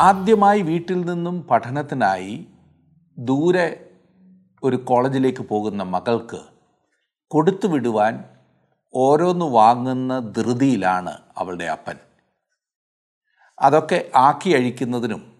ആദ്യമായി 0.00 0.62
വീട്ടിൽ 0.62 1.04
നിന്നും 1.04 1.42
പഠനത്തിനായി 1.42 2.46
ദൂരെ 3.18 3.90
ഒരു 4.62 4.76
കോളേജിലേക്ക് 4.76 5.42
പോകുന്ന 5.42 5.82
മകൾക്ക് 5.82 6.40
കൊടുത്തു 7.30 7.66
വിടുവാൻ 7.66 8.24
ഓരോന്ന് 8.94 9.44
വാങ്ങുന്ന 9.44 10.18
ധൃതിയിലാണ് 10.18 11.18
അവളുടെ 11.36 11.64
അപ്പൻ. 11.64 11.96
അതൊക്കെ 13.58 14.10
ആക്കി 14.16 14.50
അഴിക്കുന്നതിനും 14.50 15.32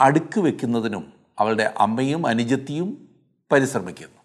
അടുക്ക് 0.00 0.40
വെക്കുന്നതിനും 0.40 1.12
അവളുടെ 1.38 1.74
അമ്മയും 1.78 2.26
അനുജത്തിയും 2.26 3.08
പരിശ്രമിക്കുന്നു. 3.52 4.20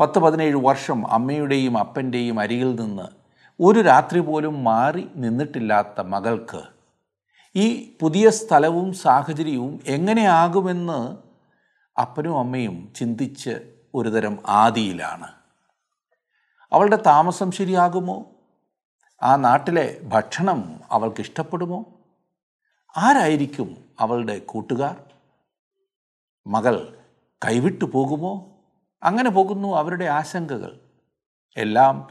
പത്ത് 0.00 0.18
പതിനേഴ് 0.18 0.56
വർഷം 0.56 1.12
അമ്മയുടെയും 1.12 1.78
അപ്പന്റെയും 1.78 2.40
അരികിൽ 2.40 2.80
നിന്ന് 2.80 3.08
ഒരു 3.60 3.80
രാത്രി 3.80 4.20
പോലും 4.20 4.64
മാറി 4.64 5.08
നിന്നിട്ടില്ലാത്ത 5.16 6.00
മകൾക്ക് 6.00 6.81
ഈ 7.56 7.96
പുതിയ 8.02 8.30
സ്ഥലവും 8.30 8.94
സാഹചര്യവും 8.94 9.80
എങ്ങനെയാകുമെന്ന് 9.86 11.16
അപ്പനും 12.00 12.38
അമ്മയും 12.38 12.92
ചിന്തിച്ച് 12.96 13.74
ഒരുതരം 13.94 14.38
ആദിയിലാണ്. 14.48 15.32
അവളുടെ 16.72 16.96
താമസം 16.96 17.50
ശരിയാകുമോ? 17.50 18.30
ആ 19.22 19.36
നാട്ടിലെ 19.36 20.00
ഭക്ഷണം 20.02 20.80
അവൾക്ക് 20.90 21.20
ഇഷ്ടപ്പെടുമോ? 21.20 21.84
ആരായിരിക്കും 22.96 23.84
അവളുടെ 24.00 24.38
കൂട്ടുകാർ? 24.38 25.04
മകൾ 26.46 26.98
കൈവിട്ടു 27.44 27.84
പോകുമോ? 27.84 28.62
അങ്ങനെ 29.02 29.30
പോകുന്നു 29.30 29.76
അവരുടെ 29.76 30.04
ആശങ്കകൾ. 30.04 30.80
എല്ലാം 31.56 32.08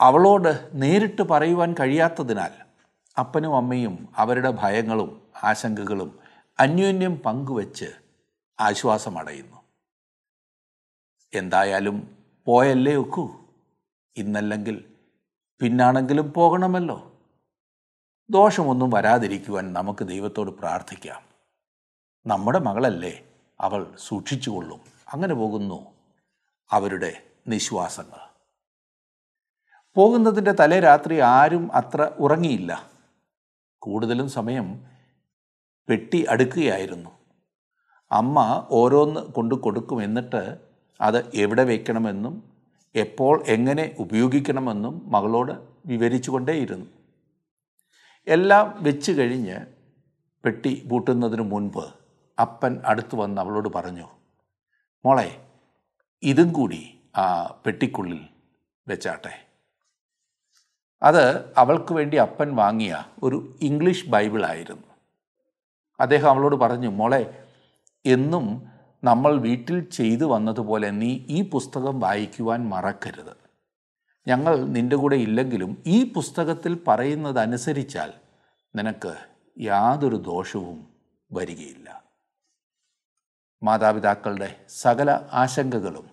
അവളോട് 0.00 0.70
നേരിട്ട് 0.72 1.22
പറയുവാൻ 1.22 1.74
കഴിയാത്തതിനാൽ 1.80 2.65
അപ്പനും 3.18 3.56
അമ്മയും 3.56 4.08
അവരുടെ 4.16 4.50
ഭയങ്ങളും 4.50 5.22
ആശങ്കകളും 5.44 6.18
അന്യോന്യം 6.58 7.16
പങ്കുവച്ച് 7.16 7.84
ആശ്വാസമടയുന്നു. 8.60 9.56
എന്തായാലും 11.34 12.16
പോയല്ലേ 12.44 12.96
ഒക്കൂ. 12.96 13.28
ഇന്നല്ലെങ്കിൽ 14.16 14.94
പിന്നാണെങ്കിലും 15.60 16.32
പോകണമല്ലോ. 16.32 17.12
ദോഷമൊന്നും 18.30 18.90
വരാതിരിക്കുവാൻ 18.90 19.72
നമുക്ക് 19.72 20.04
ദൈവത്തോട് 20.04 20.50
പ്രാർത്ഥിക്കാം. 20.50 21.22
നമ്മുടെ 22.26 22.58
മകളല്ലേ 22.58 23.24
അവൾ 23.60 23.96
സൂക്ഷിച്ചുകൊള്ളും. 23.98 24.80
അങ്ങനെ 25.14 25.34
പോകുന്നു 25.34 25.94
അവരുടെ 26.70 27.22
നിശ്വാസങ്ങൾ. 27.48 28.18
പോകുന്നതിന്റെ 29.94 30.52
തലേ 30.52 30.80
രാത്രി 30.80 31.18
ആരും 31.18 31.70
അത്ര 31.74 32.02
ഉറങ്ങിയില്ല. 32.18 32.95
കൂടുതലും 33.86 34.28
സമയം 34.38 34.68
പെട്ടി 35.88 36.20
അടുക്കുകയായിരുന്നു. 36.32 37.10
അമ്മ 38.10 38.38
ഓരോന്ന് 38.80 39.20
കൊണ്ട് 39.36 39.54
കൊടുക്കും 39.64 39.98
എന്നിട്ട് 40.06 40.42
അത് 41.00 41.18
എവിടെ 41.44 41.64
വയ്ക്കണമെന്നും 41.70 42.34
എപ്പോൾ 42.94 43.34
എങ്ങനെ 43.54 43.84
ഉപയോഗിക്കണമെന്നും 44.04 44.94
മകളോട് 45.14 45.54
വിവരിച്ചു 45.90 46.30
കൊണ്ടേയിരുന്നു 46.34 46.88
എല്ലാം 48.26 48.66
വെച്ച് 48.86 49.12
കഴിഞ്ഞ് 49.18 49.58
പെട്ടി 50.44 50.72
പൂട്ടുന്നതിന് 50.90 51.44
മുൻപ് 51.52 51.84
അപ്പൻ 52.38 52.72
അടുത്ത് 52.90 53.14
വന്ന് 53.20 53.38
അവളോട് 53.42 53.68
പറഞ്ഞു 53.76 54.06
മോളെ 55.04 55.28
ഇതും 56.22 56.48
കൂടി 56.58 56.80
ആ 57.22 57.24
പെട്ടിക്കുള്ളിൽ 57.64 58.20
വെച്ചാട്ടെ. 58.86 59.32
അത് 61.02 61.54
അവൾക്ക് 61.58 61.92
വേണ്ടി 61.92 62.16
അപ്പൻ 62.16 62.56
വാങ്ങിയ 62.56 63.04
ഒരു 63.22 63.58
ഇംഗ്ലീഷ് 63.62 64.08
ബൈബിളായിരുന്നു. 64.08 64.86
അദ്ദേഹം 66.00 66.30
അവളോട് 66.30 66.56
പറഞ്ഞു 66.56 66.88
മോളെ 66.88 67.44
എന്നും 68.06 68.68
നമ്മൾ 69.04 69.36
വീട്ടിൽ 69.36 69.90
ചെയ്തു 69.90 70.24
വന്നതുപോലെ 70.24 70.90
നീ 70.90 71.20
ഈ 71.28 71.50
പുസ്തകം 71.50 72.00
വായിക്കുവാൻ 72.00 72.68
മറക്കരുത്. 72.68 73.36
ഞങ്ങൾ 74.28 74.64
നിന്റെ 74.64 74.96
കൂടെ 74.96 75.16
ഇല്ലെങ്കിലും 75.16 75.82
ഈ 75.86 76.12
പുസ്തകത്തിൽ 76.12 76.80
പറയുന്നതനുസരിച്ചാൽ 76.88 78.12
നിനക്ക് 78.76 79.16
യാതൊരു 79.60 80.16
ദോഷവും 80.16 80.86
വരികയില്ല. 81.32 82.02
മാതാപിതാക്കളുടെ 83.62 84.56
സകല 84.68 85.20
ആശങ്കകളും 85.32 86.10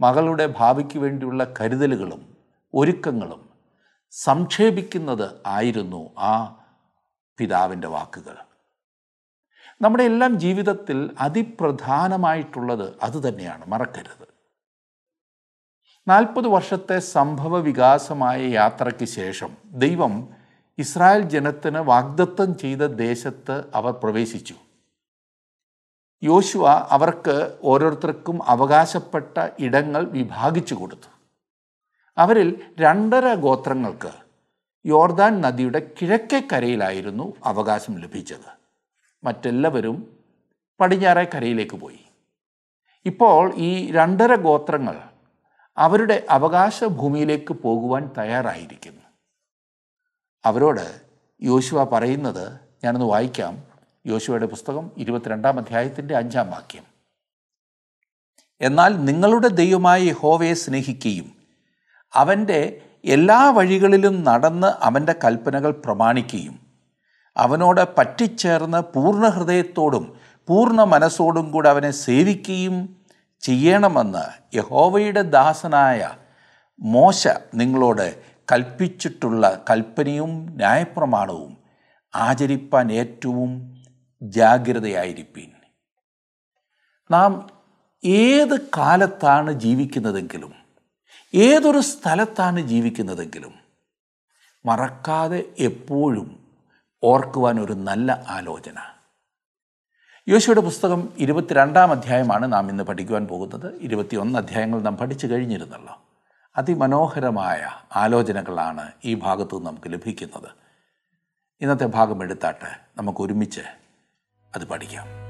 മകളുടെ 0.00 0.54
ഭാവിക്ക് 0.56 0.98
വേണ്ടിയുള്ള 0.98 1.54
കരുതലുകളും 1.60 2.36
ഒരുക്കങ്ങളും 2.74 3.53
സംക്ഷേപിക്കുന്നത് 4.16 5.40
ആയിരുന്നു 5.46 6.10
ആ 6.18 6.64
പിതാവിന്റെ 7.38 7.88
വാക്കുകൾ. 7.88 8.36
നമ്മുടെ 9.82 10.04
എല്ലാം 10.04 10.40
ജീവിതത്തിൽ 10.40 11.10
അതിപ്രധാനമായിട്ടുള്ളത് 11.20 12.94
അതുതന്നെയാണ് 13.02 13.66
മറക്കരുത്. 13.66 14.28
നാൽപ്പത് 16.08 16.48
വർഷത്തെ 16.48 16.98
സംഭവ 16.98 17.58
വികാസമായ 17.58 18.42
യാത്രയ്ക്ക് 18.42 19.04
ശേഷം 19.04 19.56
ദൈവം 19.64 20.28
ഇസ്രായേൽ 20.78 21.22
ജനത്തിന് 21.22 21.78
വാഗ്ദത്തം 21.78 22.58
ചെയ്ത 22.58 22.78
ദേശത്ത് 22.78 23.64
അവർ 23.74 23.92
പ്രവേശിച്ചു. 23.92 24.54
യോശുവ 26.22 26.68
അവർക്ക് 26.68 27.58
ഓരോരുത്തർക്കും 27.64 28.42
അവകാശപ്പെട്ട 28.42 29.48
ഇടങ്ങൾ 29.58 30.04
വിഭാഗിച്ചു 30.04 30.74
കൊടുത്തു. 30.74 31.13
അവരിൽ 32.18 32.62
രണ്ടര 32.80 33.34
ഗോത്രങ്ങൾക്ക് 33.34 34.12
യോർദാൻ 34.86 35.40
നദിയുടെ 35.40 35.92
കിഴക്കേ 36.02 36.48
കരയിലായിരുന്നു 36.52 37.32
അവകാശം 37.44 37.98
ലഭിച്ചത്. 37.98 38.64
മറ്റെല്ലാവരും 39.24 40.18
പടിഞ്ഞാറേ 40.80 41.24
കരയിലേക്ക് 41.24 41.76
പോയി. 41.76 42.00
ഇപ്പോൾ 43.04 43.54
ഈ 43.54 43.92
രണ്ടര 43.92 44.34
ഗോത്രങ്ങൾ 44.34 45.00
അവരുടെ 45.76 46.26
അവകാശ 46.30 46.84
ഭൂമിയിലേക്ക് 46.84 47.52
പോകുവാൻ 47.52 48.10
തയ്യാറായിരിക്കുന്നു. 48.18 49.02
അവരോട് 50.44 51.00
യോശുവ 51.42 51.84
പറയുന്നത് 51.84 52.60
ഞാനൊന്ന് 52.84 53.06
വായിക്കാം. 53.06 53.62
യോശുവയുടെ 54.06 54.46
പുസ്തകം 54.46 54.90
ഇരുപത്തിരണ്ടാം 54.96 55.58
അധ്യായത്തിന്റെ 55.58 56.16
അഞ്ചാം 56.16 56.50
വാക്യം. 56.50 56.84
എന്നാൽ 58.60 59.04
നിങ്ങളുടെ 59.04 59.48
ദൈവമായ 59.48 60.12
ഹോവയെ 60.12 60.54
സ്നേഹിക്കുകയും 60.54 61.33
അവന്റെ 62.14 62.80
എല്ലാ 63.04 63.50
വഴികളിലും 63.50 64.24
നടന്ന് 64.24 64.66
അവന്റെ 64.66 65.14
കൽപ്പനകൾ 65.24 65.70
പ്രമാണിക്കുകയും 65.70 66.60
അവനോട് 67.36 67.80
പറ്റിച്ചേർന്ന് 67.98 68.80
പൂർണ 68.94 69.26
ഹൃദയത്തോടും 69.26 70.14
പൂർണ 70.48 70.82
മനസ്സോടും 70.82 71.50
കൂടെ 71.52 71.68
അവനെ 71.68 71.90
സേവിക്കുകയും 71.90 72.96
ചെയ്യണമെന്ന് 73.40 74.56
യഹോവയുടെ 74.56 75.22
ദാസനായ 75.22 76.10
മോശ 76.80 77.28
നിങ്ങളോട് 77.54 78.22
കൽപ്പിച്ചിട്ടുള്ള 78.52 79.64
കൽപ്പനയും 79.70 80.56
ന്യായപ്രമാണവും 80.56 81.56
ആചരിപ്പാൻ 82.14 82.92
ഏറ്റവും 82.92 83.50
ജാഗ്രതയായിരിപ്പീൻ. 84.22 85.50
നാം 87.10 87.46
ഏത് 88.04 88.60
കാലത്താണ് 88.60 89.52
ജീവിക്കുന്നതെങ്കിലും 89.52 90.63
ഏതൊരു 91.34 91.80
സ്ഥലത്താണ് 91.80 92.60
ജീവിക്കുന്നതെങ്കിലും 92.60 93.54
മറക്കാതെ 94.66 95.54
എപ്പോഴും 95.58 96.46
ഓർക്കുവാൻ 97.02 97.60
ഒരു 97.60 97.72
നല്ല 97.72 98.24
ആലോചന. 98.28 98.74
യോശുവയുടെ 100.28 100.60
പുസ്തകം 100.60 101.08
ഇരുപത്തിരണ്ടാം 101.18 101.90
അധ്യായമാണ് 101.90 102.52
നാം 102.52 102.70
ഇന്ന് 102.70 102.84
പഠിക്കുവാൻ 102.84 103.26
പോകുന്നത്. 103.26 103.74
ഇരുപത്തിയൊന്ന് 103.80 104.38
അധ്യായങ്ങൾ 104.38 104.80
നാം 104.80 104.96
പഠിച്ചു 104.96 105.26
കഴിഞ്ഞിരുന്നല്ലോ. 105.26 106.02
അതിമനോഹരമായ 106.56 107.70
ആലോചനകളാണ് 107.96 108.92
ഈ 109.04 109.14
ഭാഗത്തു 109.14 109.62
നമുക്ക് 109.62 109.92
ലഭിക്കുന്നത്. 109.92 110.48
ഇന്നത്തെ 111.60 111.84
ഭാഗം 111.84 112.22
എടുത്താട്ട് 112.22 112.98
നമുക്ക് 112.98 113.20
ഒരുമിച്ച് 113.20 113.60
അത് 114.54 114.64
പഠിക്കാം. 114.64 115.23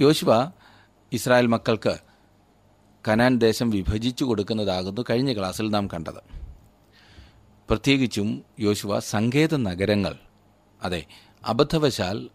യോശുവ 0.00 0.50
ഇസ്രായേൽ 1.12 1.46
മക്കൾക്ക് 1.46 1.98
കനാൻ 3.08 3.38
ദേശം 3.38 3.70
വിഭജിച്ചു 3.70 4.24
കൊടുക്കുന്നതാകുന്നു 4.24 5.04
കഴിഞ്ഞ 5.10 5.38
ക്ലാസ്സിൽ 5.38 5.70
നാം 5.70 5.88
കണ്ടത്. 5.88 6.20
പ്രത്യേകിച്ചും 7.68 8.44
യോശുവ 8.60 8.98
സങ്കേത 8.98 9.56
നഗരങ്ങൾ 9.56 10.16
അതെ 10.82 11.06
അബദ്ധവശാൽ 11.46 12.30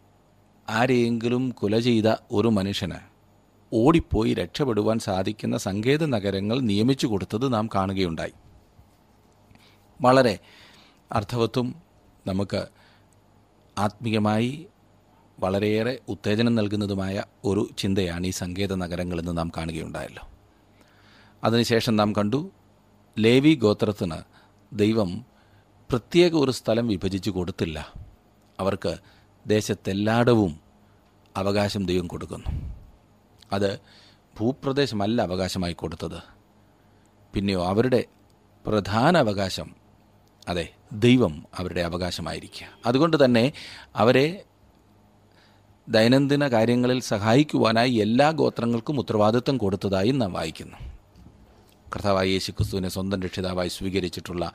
ആരെയെങ്കിലും 0.69 1.50
കുല 1.50 1.80
ചെയ്ത 1.80 2.16
ഒരു 2.31 2.48
മനുഷ്യന് 2.48 3.00
ഓടിപ്പോയി 3.74 4.34
രക്ഷപ്പെടുവാൻ 4.34 5.00
സാധിക്കുന്ന 5.00 5.58
സങ്കേത 5.58 6.06
നഗരങ്ങൾ 6.06 6.60
നിയമിച്ചു 6.60 7.08
കൊടുത്തത് 7.08 7.54
നാം 7.54 7.69
കാണുകയുണ്ടായി. 7.75 8.34
വളരെ 10.02 10.40
അർത്ഥവത്വം 11.12 11.75
നമുക്ക് 12.28 12.68
ആത്മീയമായി 13.78 14.68
വളരെയേറെ 15.42 16.00
ഉത്തേജനം 16.08 16.56
നൽകുന്നതുമായ 16.56 17.24
ഒരു 17.46 17.70
ചിന്തയാണ് 17.78 18.28
ഈ 18.28 18.30
സങ്കേത 18.30 18.74
നഗരങ്ങളിൽ 18.74 19.22
നിന്ന് 19.22 19.38
നാം 19.38 19.52
കാണുകയുണ്ടായല്ലോ. 19.58 20.28
അതിനുശേഷം 21.44 21.96
നാം 21.96 22.16
കണ്ടു 22.16 22.52
ലേവി 23.20 23.56
ഗോത്രത്തിന് 23.56 24.16
ദൈവം 24.74 25.26
പ്രത്യേക 25.90 26.36
ഒരു 26.36 26.52
സ്ഥലം 26.52 26.88
വിഭജിച്ചു 26.88 27.30
കൊടുത്തില്ല. 27.30 27.94
അവർക്ക് 28.60 28.98
ദേശത്തെല്ലായിടവും 29.48 30.60
അവകാശം 31.38 31.86
ദൈവം 31.86 32.08
കൊടുക്കുന്നു. 32.08 32.76
അത് 33.52 33.80
ഭൂപ്രദേശമല്ല 34.40 35.22
അവകാശമായി 35.22 35.74
കൊടുത്തത്. 35.74 36.22
പിന്നെയോ 37.34 37.66
അവരുടെ 37.66 38.04
പ്രധാന 38.68 39.18
അവകാശം 39.18 39.76
അതെ 40.48 40.74
ദൈവം 40.94 41.46
അവരുടെ 41.60 41.82
അവകാശമായിരിക്കുക. 41.82 42.68
അതുകൊണ്ട് 42.86 43.26
തന്നെ 43.26 43.54
അവരെ 43.96 44.44
ദൈനംദിന 45.89 46.48
കാര്യങ്ങളിൽ 46.48 47.01
സഹായിക്കുവാനായി 47.01 47.92
എല്ലാ 47.92 48.31
ഗോത്രങ്ങൾക്കും 48.31 49.00
ഉത്തരവാദിത്വം 49.00 49.57
കൊടുത്തതായി 49.57 50.12
നാം 50.12 50.33
വായിക്കുന്നു. 50.33 50.78
കർത്താവായ 51.95 52.28
യേശു 52.28 52.51
ക്രിസ്തുവിനെ 52.51 52.89
സ്വന്തം 52.89 53.22
രക്ഷിതാവായി 53.22 53.68
സ്വീകരിച്ചിട്ടുള്ള 53.68 54.51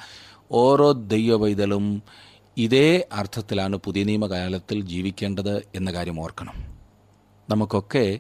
ഓരോ 0.53 0.93
ദൈവവൈതലും 0.93 2.03
ഇതേ 2.57 3.07
അർത്ഥത്തിലാണ് 3.13 3.77
പുതിയ 3.77 4.05
നിയമകാലത്തിൽ 4.05 4.81
ജീവിക്കേണ്ടത് 4.81 5.69
എന്ന 5.75 5.93
കാര്യം 5.93 6.21
ഓർക്കണം. 6.21 6.79
നമുക്കൊക്കെ 7.51 8.19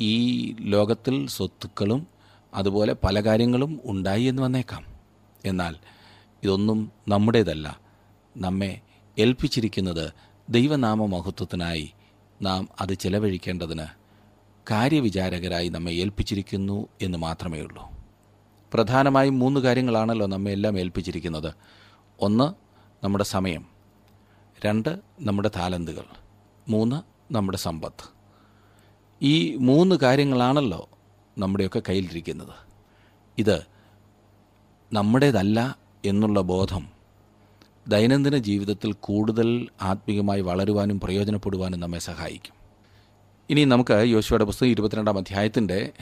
ഈ 0.00 0.54
ലോകത്തിൽ 0.60 1.28
സ്വത്തുക്കളും 1.28 2.06
അതുപോലെ 2.54 2.96
പല 3.04 3.20
കാര്യങ്ങളും 3.20 3.80
ഉണ്ടായി 3.84 4.22
എന്ന് 4.22 4.42
വന്നേക്കാം. 4.42 4.84
എന്നാൽ 5.44 5.76
ഇതൊന്നും 6.42 6.92
നമ്മുടേതല്ല. 7.08 7.80
നമ്മെ 8.36 8.80
ഏൽപ്പിച്ചിരിക്കുന്നത് 9.18 10.12
ദൈവനാമ 10.48 11.06
മഹത്വത്തിനായി 11.06 11.92
നാം 12.42 12.68
അത് 12.80 12.94
ചെലവഴിക്കേണ്ടതിന് 12.94 13.86
കാര്യവിചാരകരായി 14.70 15.68
നമ്മെ 15.68 15.92
ഏൽപ്പിച്ചിരിക്കുന്നു 15.92 16.88
എന്ന് 17.02 17.18
മാത്രമേ 17.18 17.60
ഉള്ളൂ. 17.60 17.90
പ്രധാനമായും 18.74 19.38
മൂന്ന് 19.38 19.60
കാര്യങ്ങളാണല്ലോ 19.60 20.26
നമ്മെ 20.26 20.52
എല്ലാം 20.52 20.78
ഏൽപ്പിച്ചിരിക്കുന്നത്. 20.78 21.54
ഒന്ന് 22.20 22.52
നമ്മുടെ 23.04 23.24
സമയം. 23.24 23.66
രണ്ട് 24.66 24.98
നമ്മുടെ 25.20 25.50
താലന്തുകൾ. 25.56 26.04
മൂന്ന് 26.68 27.02
നമ്മുടെ 27.34 27.58
സമ്പത്ത്. 27.58 28.08
ഈ 29.22 29.56
മൂന്ന് 29.56 29.96
കാര്യങ്ങളാണല്ലോ 29.96 30.88
നമ്മുടെയൊക്കെ 31.38 31.82
കയ്യിലിരിക്കുന്നത്. 31.88 32.54
ഇത് 33.38 33.66
നമ്മുടേതല്ല 34.92 35.78
എന്നുള്ള 36.04 36.40
ബോധം 36.40 36.99
ദൈനംദിന 37.90 38.36
ജീവിതത്തിൽ 38.38 38.92
കൂടുതൽ 38.92 39.68
ആത്മീയമായി 39.82 40.40
വളരുവാനും 40.40 41.00
പ്രയോജനപ്പെടുവാനും 41.00 41.80
നമ്മെ 41.80 41.98
സഹായിക്കും. 41.98 42.54
ഇനി 43.50 43.64
നമുക്ക് 43.64 44.08
യോശുവയുടെ 44.08 44.44
പുസ്തകം 44.44 44.68
ഇരുപത്തിരണ്ടാം 44.68 45.18
അധ്യായത്തിന്റെ 45.18 45.92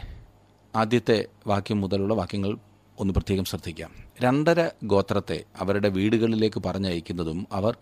ആദ്യത്തെ 0.77 1.27
വാക്യം 1.47 1.81
മുതലുള്ള 1.81 2.15
വാക്യങ്ങൾ 2.15 2.59
ഒന്ന് 2.99 3.15
പ്രത്യേകം 3.15 3.45
ശ്രദ്ധിക്കാം. 3.45 3.91
രണ്ടര 4.21 4.69
ഗോത്രത്തെ 4.85 5.45
അവരുടെ 5.61 5.89
വീടുകളിലേക്ക് 5.89 6.63
പറഞ്ഞയക്കുന്നതും 6.67 7.47
അവർ 7.53 7.77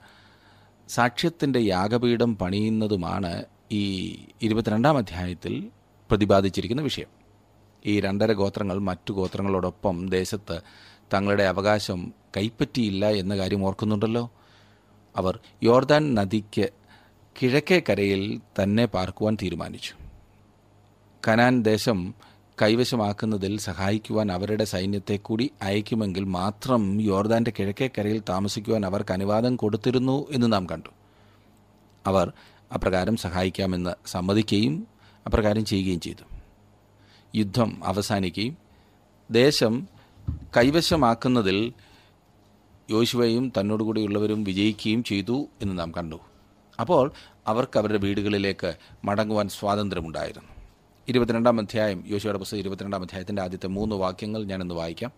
സാക്ഷ്യത്തിന്റെ 0.89 1.61
യാഗപീഠം 1.61 2.37
പണിയുന്നതുമാണ് 2.37 3.45
ഈ 3.73 3.85
ഇരുപത്തിരണ്ടാം 4.43 4.97
അധ്യായത്തിൽ 4.97 5.71
പ്രതിപാദിച്ചിരിക്കുന്ന 6.11 6.83
വിഷയം. 6.83 7.09
ഈ 7.87 8.01
രണ്ടര 8.01 8.33
ഗോത്രങ്ങൾ 8.33 8.79
മറ്റു 8.79 9.13
ഗോത്രങ്ങളോടൊപ്പം 9.13 10.09
ദേശത്ത് 10.09 10.61
തങ്ങളുടെ 11.15 11.43
അവകാശം 11.43 12.15
കൈപ്പറ്റിയില്ല 12.37 13.09
എന്ന 13.11 13.37
കാര്യം 13.37 13.65
ഓർക്കുന്നുണ്ടല്ലോ. 13.65 14.31
അവർ 15.17 15.39
യോർദാൻ 15.63 16.15
നദിക്ക് 16.15 16.69
കിഴക്കേ 17.43 17.83
കരയിൽ 17.89 18.41
തന്നെ 18.63 18.87
പാർക്കുവാൻ 18.87 19.37
തീരുമാനിച്ചു. 19.43 19.95
കനാൻ 21.29 21.63
ദേശം 21.63 22.15
കൈവശമാക്കുന്നതിൽ 22.63 23.59
സഹായിക്കുവാൻ 23.59 24.33
അവരുടെ 24.33 24.65
സൈന്യത്തെ 24.65 25.17
കൂടി 25.17 25.51
അയക്കുമെങ്കിൽ 25.63 26.25
മാത്രം 26.25 27.01
യോർദാന്റെ 27.01 27.53
കിഴക്കേ 27.59 27.91
കരയിൽ 27.99 28.23
താമസിക്കുവാൻ 28.29 28.87
അവർക്ക് 28.87 29.13
അനുവാദം 29.13 29.57
കൊടുത്തിരുന്നു 29.57 30.27
എന്ന് 30.31 30.53
നാം 30.53 30.67
കണ്ടു. 30.71 30.89
അവർ 32.07 32.33
അപ്രകാരം 32.75 33.17
സഹായിക്കാമെന്ന് 33.17 33.91
സമ്മതിക്കുകയും 34.07 34.87
അപ്രകാരം 35.27 35.65
ചെയ്യുകയും 35.65 36.01
ചെയ്തു. 36.01 36.37
യുദ്ധം 37.35 37.85
അവസാനിക്കുകയും 37.85 38.57
ദേശം 39.31 39.89
കൈവശമാക്കുന്നതിൽ 40.57 41.73
യോശുവയും 42.91 43.53
തന്നോടുകൂടിയുള്ളവരും 43.61 44.45
വിജയിക്കുകയും 44.45 45.05
ചെയ്തു 45.05 45.47
എന്ന് 45.63 45.79
നാം 45.79 45.93
കണ്ടു. 45.93 46.17
അപ്പോൾ 46.81 47.13
അവർക്ക് 47.47 47.79
അവരുടെ 47.79 47.99
വീടുകളിലേക്ക് 47.99 48.75
മടങ്ങുവാൻ 49.05 49.49
സ്വാതന്ത്ര്യമുണ്ടായിരുന്നു. 49.49 50.49
ഇരുപത്തിരണ്ടാം 51.09 51.61
അധ്യായം 51.61 52.05
യോശുവയുടെ 52.07 52.39
പുസ്തകം 52.39 52.61
ഇരുപത്തിരണ്ടാം 52.61 53.03
അധ്യായത്തിന്റെ 53.03 53.43
ആദ്യത്തെ 53.43 53.67
മൂന്ന് 53.67 53.97
വാക്യങ്ങൾ 53.97 54.45
ഞാനൊന്ന് 54.45 54.75
വായിക്കാം. 54.75 55.13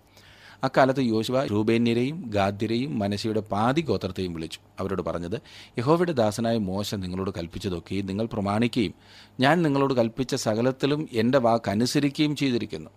അക്കാലത്ത് 0.65 1.01
യോശുവ 1.01 1.45
രൂപേന്യരെയും 1.45 2.25
ഗാദ്യരെയും 2.27 2.99
മനസ്സിയുടെ 2.99 3.41
പാതി 3.41 3.81
ഗോത്രത്തെയും 3.81 4.35
വിളിച്ചു. 4.35 4.61
അവരോട് 4.81 5.03
പറഞ്ഞത് 5.03 5.41
യഹോവയുടെ 5.79 6.13
ദാസനായ 6.13 6.59
മോശ 6.59 6.95
നിങ്ങളോട് 6.95 7.31
കൽപ്പിച്ചതൊക്കെയും 7.39 8.07
നിങ്ങൾ 8.07 8.27
പ്രമാണിക്കുകയും 8.27 8.95
ഞാൻ 9.41 9.63
നിങ്ങളോട് 9.63 9.95
കൽപ്പിച്ച 9.95 10.35
സകലത്തിലും 10.35 11.09
എന്റെ 11.13 11.39
വാക്ക് 11.39 11.71
അനുസരിക്കുകയും 11.71 12.37
ചെയ്തിരിക്കുന്നു. 12.37 12.91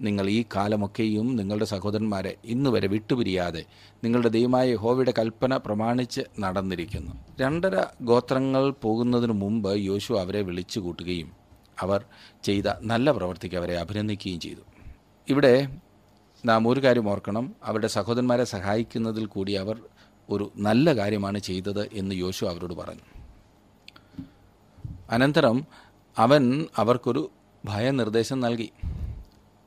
നിങ്ങൾ 0.00 0.28
ഈ 0.28 0.44
കാലമൊക്കെയും 0.56 1.36
നിങ്ങളുടെ 1.36 1.64
സഹോദരന്മാരെ 1.64 2.36
ഇന്ന് 2.44 2.70
വരെ 2.70 2.88
വിട്ടുപിരിയാതെ 2.88 3.64
നിങ്ങളുടെ 4.04 4.28
ദൈവമായ 4.28 4.70
യഹോവയുടെ 4.70 5.14
കൽപ്പന 5.18 5.56
പ്രമാണിച്ച് 5.56 6.20
നടന്നിരിക്കുന്നു. 6.40 7.12
രണ്ടര 7.40 7.84
ഗോത്രങ്ങൾ 8.02 8.70
പോകുന്നതിനു 8.70 9.32
മുമ്പ് 9.32 9.76
യോശു 9.76 10.14
അവരെ 10.14 10.42
വിളിച്ചു 10.42 10.80
കൂട്ടുകയും 10.80 11.32
അവർ 11.80 12.04
ചെയ്ത 12.42 12.64
നല്ല 12.82 13.12
പ്രവർത്തിക്ക് 13.12 13.56
അവരെ 13.56 13.76
അഭിനന്ദിക്കുകയും 13.76 14.40
ചെയ്തു. 14.40 14.60
ഇവിടെ 15.28 15.76
നാം 16.44 16.68
ഒരു 16.68 16.80
കാര്യം 16.80 17.10
ഓർക്കണം. 17.10 17.54
അവരുടെ 17.64 17.86
സഹോദരന്മാരെ 17.86 18.44
സഹായിക്കുന്നതിൽ 18.44 19.26
കൂടി 19.26 19.52
അവർ 19.52 19.80
ഒരു 20.30 20.52
നല്ല 20.56 20.96
കാര്യമാണ് 20.96 21.38
ചെയ്തത് 21.38 21.88
എന്ന് 21.92 22.14
യോശു 22.14 22.44
അവരോട് 22.44 22.74
പറഞ്ഞു. 22.74 23.00
അനന്തരം 25.10 25.66
അവൻ 26.18 26.66
അവർക്കൊരു 26.76 27.30
ഭയനിർദ്ദേശം 27.64 28.40
നൽകി. 28.40 28.70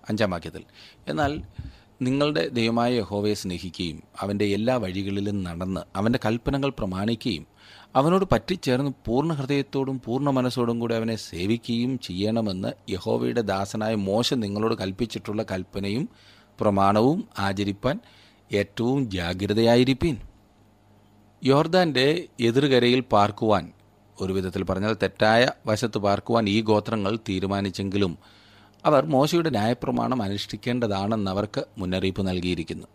അഞ്ചാം 0.10 0.31
വാക്യത്തിൽ. 0.31 0.63
എന്നാൽ 1.07 1.41
നിങ്ങളുടെ 2.01 2.48
ദൈവമായ 2.48 2.93
യഹോവയെ 2.93 3.33
സ്നേഹിക്കുകയും 3.33 4.03
അവന്റെ 4.19 4.45
എല്ലാ 4.45 4.75
വഴികളിലും 4.75 5.43
നടന്ന് 5.43 5.81
അവന്റെ 5.95 6.19
കൽപ്പനകൾ 6.25 6.69
പ്രമാണിക്കുകയും 6.69 7.45
അവനോട് 7.95 8.25
പറ്റിച്ചേർന്ന് 8.31 8.91
പൂർണ 9.05 9.33
ഹൃദയത്തോടും 9.33 10.01
പൂർണ 10.05 10.29
മനസ്സോടും 10.29 10.79
കൂടി 10.79 10.95
അവനെ 10.95 11.15
സേവിക്കുകയും 11.15 12.00
ചെയ്യണമെന്ന് 12.00 12.91
യഹോവയുടെ 12.91 13.41
ദാസനായ 13.41 13.95
മോശം 13.95 14.39
നിങ്ങളോട് 14.39 14.75
കൽപ്പിച്ചിട്ടുള്ള 14.75 15.45
കൽപ്പനയും 15.51 16.10
പ്രമാണവും 16.60 17.29
ആചരിപ്പാൻ 17.39 18.00
ഏറ്റവും 18.51 19.10
ജാഗ്രതയായിരിപ്പീൻ. 19.10 20.17
യോർദാന്റെ 21.43 22.27
എതിർകരയിൽ 22.39 23.00
പാർക്കുവാൻ 23.00 23.72
ഒരു 24.22 24.33
വിധത്തിൽ 24.33 24.63
പറഞ്ഞാൽ 24.63 24.93
തെറ്റായ 24.93 25.50
വശത്ത് 25.65 25.98
പാർക്കുവാൻ 25.98 26.50
ഈ 26.50 26.62
ഗോത്രങ്ങൾ 26.62 27.19
തീരുമാനിച്ചെങ്കിലും 27.29 28.17
അവർ 28.85 29.05
മോശയുടെ 29.05 29.49
ന്യായപ്രമാണം 29.49 30.23
അനുഷ്ഠിക്കേണ്ടതാണെന്ന് 30.23 31.31
അവർക്ക് 31.31 31.65
മുന്നറിയിപ്പ് 31.77 32.27
നൽകിയിരിക്കുന്നു. 32.27 32.87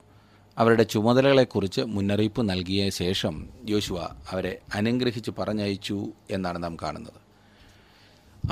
അവരുടെ 0.58 0.82
ചുമതലകളെക്കുറിച്ച് 0.82 1.80
മുന്നറിയിപ്പ് 1.80 2.42
നൽകിയ 2.42 2.90
ശേഷം 2.90 3.48
യോശുവ 3.68 3.98
അവരെ 4.30 4.58
അനുഗ്രഹിച്ച് 4.74 5.30
പറഞ്ഞയച്ചു 5.38 6.12
എന്നാണ് 6.30 6.62
നാം 6.62 6.76
കാണുന്നത്. 6.82 7.28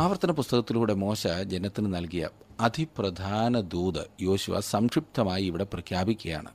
ആവർത്തന 0.01 0.31
പുസ്തകത്തിലൂടെ 0.31 0.95
മോശ 0.95 1.27
ജനത്തിന് 1.27 1.95
നൽകിയ 1.95 2.29
അതിപ്രധാന 2.61 3.61
ദൂത് 3.61 4.07
യോശുവ 4.21 4.61
സംക്ഷിപ്തമായി 4.61 5.45
ഇവിടെ 5.45 5.65
പ്രഖ്യാപിക്കുകയാണ്. 5.65 6.51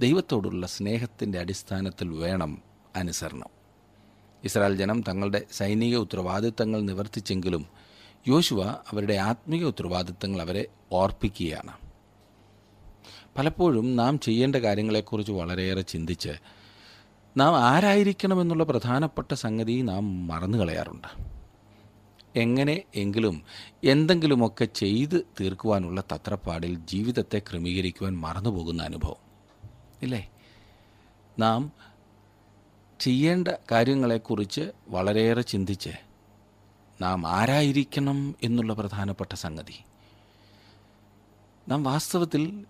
ദൈവത്തോടുള്ള 0.00 0.66
സ്നേഹത്തിന്റെ 0.66 1.38
അടിസ്ഥാനത്തിൽ 1.38 2.08
വേണം 2.08 2.62
അനുസരണം. 2.96 3.58
ഇസ്രായേൽ 4.44 4.76
ജനം 4.76 5.04
തങ്ങളുടെ 5.08 5.42
സൈനിക 5.52 5.96
ഉത്തരവാദിത്തങ്ങൾ 5.96 6.80
നിവർത്തിച്ചെങ്കിലും 6.80 7.87
യോശുവ 8.28 8.64
അവരുടെ 8.64 9.14
ആത്മീയ 9.14 9.64
ഉത്തരവാദിത്തങ്ങൾ 9.64 10.40
അവരെ 10.40 10.66
ഓർപ്പിക്കുകയാണ്. 10.92 11.72
പലപ്പോഴും 13.38 13.96
നാം 13.96 14.18
ചെയ്യേണ്ട 14.18 14.56
കാര്യങ്ങളെക്കുറിച്ച് 14.56 15.32
വളരെയേറെ 15.32 15.80
ചിന്തിച്ച് 15.80 16.28
നാം 17.36 17.56
ആരായിരിക്കണമെന്നുള്ള 17.56 18.64
പ്രധാനപ്പെട്ട 18.64 19.34
സംഗതി 19.34 19.80
നാം 19.80 20.26
മറന്നു 20.26 20.58
കളയാറുണ്ട്. 20.58 21.38
എങ്ങനെ 22.36 22.82
എങ്കിലും 22.94 23.42
എന്തെങ്കിലുമൊക്കെ 23.84 24.64
ചെയ്ത് 24.64 25.22
തീർക്കുവാനുള്ള 25.40 26.00
തത്രപ്പാടിൽ 26.00 26.74
ജീവിതത്തെ 26.74 27.38
ക്രമീകരിക്കുവാൻ 27.38 28.18
മറന്നുപോകുന്ന 28.18 28.82
അനുഭവം. 28.82 29.16
ഇല്ലേ? 30.02 30.30
നാം 31.38 31.72
ചെയ്യേണ്ട 33.00 33.48
കാര്യങ്ങളെക്കുറിച്ച് 33.72 34.70
വളരെയേറെ 34.88 35.42
ചിന്തിച്ച് 35.42 36.07
നാം 37.00 37.26
ആരായിരിക്കണം 37.26 38.34
എന്നുള്ള 38.42 38.74
പ്രധാനപ്പെട്ട 38.74 39.34
സംഗതി. 39.34 39.84
നാം 41.68 41.82
വാസ്തവത്തിൽ 41.82 42.64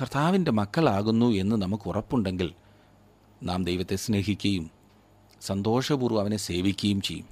കർത്താവിന്റെ 0.00 0.50
മക്കളാകുന്നു 0.50 1.26
എന്ന് 1.26 1.56
നമുക്ക് 1.56 1.88
ഉറപ്പുണ്ടെങ്കിൽ 1.88 2.54
നാം 3.42 3.64
ദൈവത്തെ 3.64 3.96
സ്നേഹിക്കുകയും 3.96 4.70
സന്തോഷപൂർവം 5.40 6.20
അവനെ 6.20 6.36
സേവിക്കുകയും 6.36 7.00
ചെയ്യും. 7.00 7.26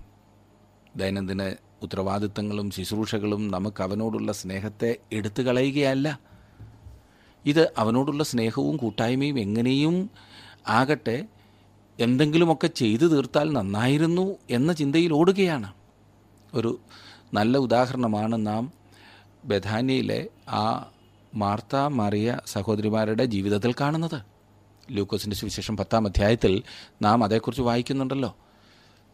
ദൈനംദിന 0.96 1.50
ഉത്തരവാദിത്തങ്ങളും 1.82 2.70
ശുശ്രൂഷകളും 2.70 3.48
നമുക്ക് 3.48 3.82
അവനോടുള്ള 3.82 4.32
സ്നേഹത്തെ 4.32 4.96
എടുത്തു 5.12 5.42
കളയുകയല്ല. 5.42 6.18
ഇത് 7.46 7.72
അവനോടുള്ള 7.78 8.24
സ്നേഹവും 8.24 8.76
കൂട്ടായ്മയും 8.76 9.38
എങ്ങനെയും 9.38 10.10
ആകട്ടെ 10.68 11.26
എന്തെങ്കിലുമൊക്കെ 12.00 12.66
ചെയ്തു 12.66 13.06
തീർത്താൽ 13.06 13.52
നന്നായിരുന്നു 13.52 14.36
എന്ന 14.50 14.72
ചിന്തയിൽ 14.72 15.12
ഓടുകയാണ്. 15.12 15.72
ഒരു 16.54 16.80
നല്ല 17.34 17.58
ഉദാഹരണമാണ് 17.58 18.46
നാം 18.46 18.72
ബഥാനിയിലെ 19.44 20.28
ആ 20.48 20.90
മാർത്ത 21.34 21.76
മറിയ 21.76 22.38
സഹോദരിമാരുടെ 22.46 23.24
ജീവിതത്തിൽ 23.24 23.74
കാണുന്നത്. 23.80 24.22
ലൂക്കോസിന്റെ 24.90 25.36
സുവിശേഷം 25.36 25.76
പത്താം 25.76 26.06
അധ്യായത്തിൽ 26.06 26.62
നാം 27.02 27.24
അതേക്കുറിച്ച് 27.24 27.62
വായിക്കുന്നുണ്ടല്ലോ. 27.62 28.36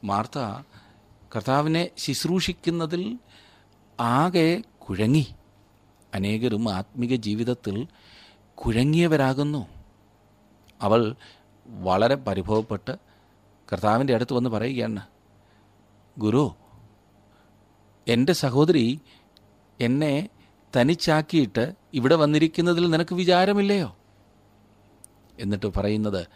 മാർത്ത 0.05 0.63
കർത്താവിനെ 1.37 1.91
ശുശ്രൂഷിക്കുന്നതിൽ 1.97 3.19
ആകെ 4.01 4.63
കുഴങ്ങി. 4.79 5.35
അനേകരും 6.15 6.75
ആത്മീക 6.75 7.15
ജീവിതത്തിൽ 7.15 7.87
കുഴങ്ങിയവരാകുന്നു. 8.55 9.67
അവൾ 10.83 11.15
വളരെ 11.67 12.15
പരിഭവപ്പെട്ട് 12.15 12.99
കർത്താവിന്റെ 13.73 14.15
അടുത്ത് 14.15 14.33
വന്ന് 14.33 14.51
പറയുകയാണ് 14.51 15.03
ഗുരു 16.19 16.55
എന്റെ 18.09 18.33
സഹോദരി 18.33 19.01
എന്നെ 19.81 20.29
തനിച്ചാക്കിയിട്ട് 20.77 21.75
ഇവിടെ 21.95 22.15
വന്നിരിക്കുന്നതിൽ 22.15 22.91
നിനക്ക് 22.91 23.15
വിചാരമില്ലയോ? 23.15 23.97
എന്നിട്ട് 25.39 25.67
പറയുന്നത് 25.67 26.27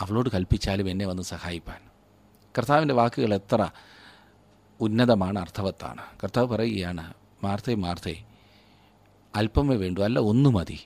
അവളോട് 0.00 0.28
കൽപ്പിച്ചാലും 0.34 0.90
എന്നെ 0.90 1.06
വന്ന് 1.06 1.22
സഹായിപ്പാൻ. 1.22 1.80
കർത്താവിന്റെ 2.58 2.94
വാക്കുകൾ 2.94 3.34
എത്ര 3.34 3.70
ഉന്നതമാണ് 4.80 5.38
അർത്ഥവത്താണ്. 5.38 6.02
കർത്താവ് 6.22 6.46
പറയുകയാണ് 6.46 7.14
മാർത്തേ 7.44 7.74
മാർത്തേ 7.74 8.24
അല്പമേ 9.36 9.76
വേണ്ടു 9.76 10.00
അല്ല 10.00 10.18
ഒന്നു 10.18 10.50
മതി. 10.50 10.80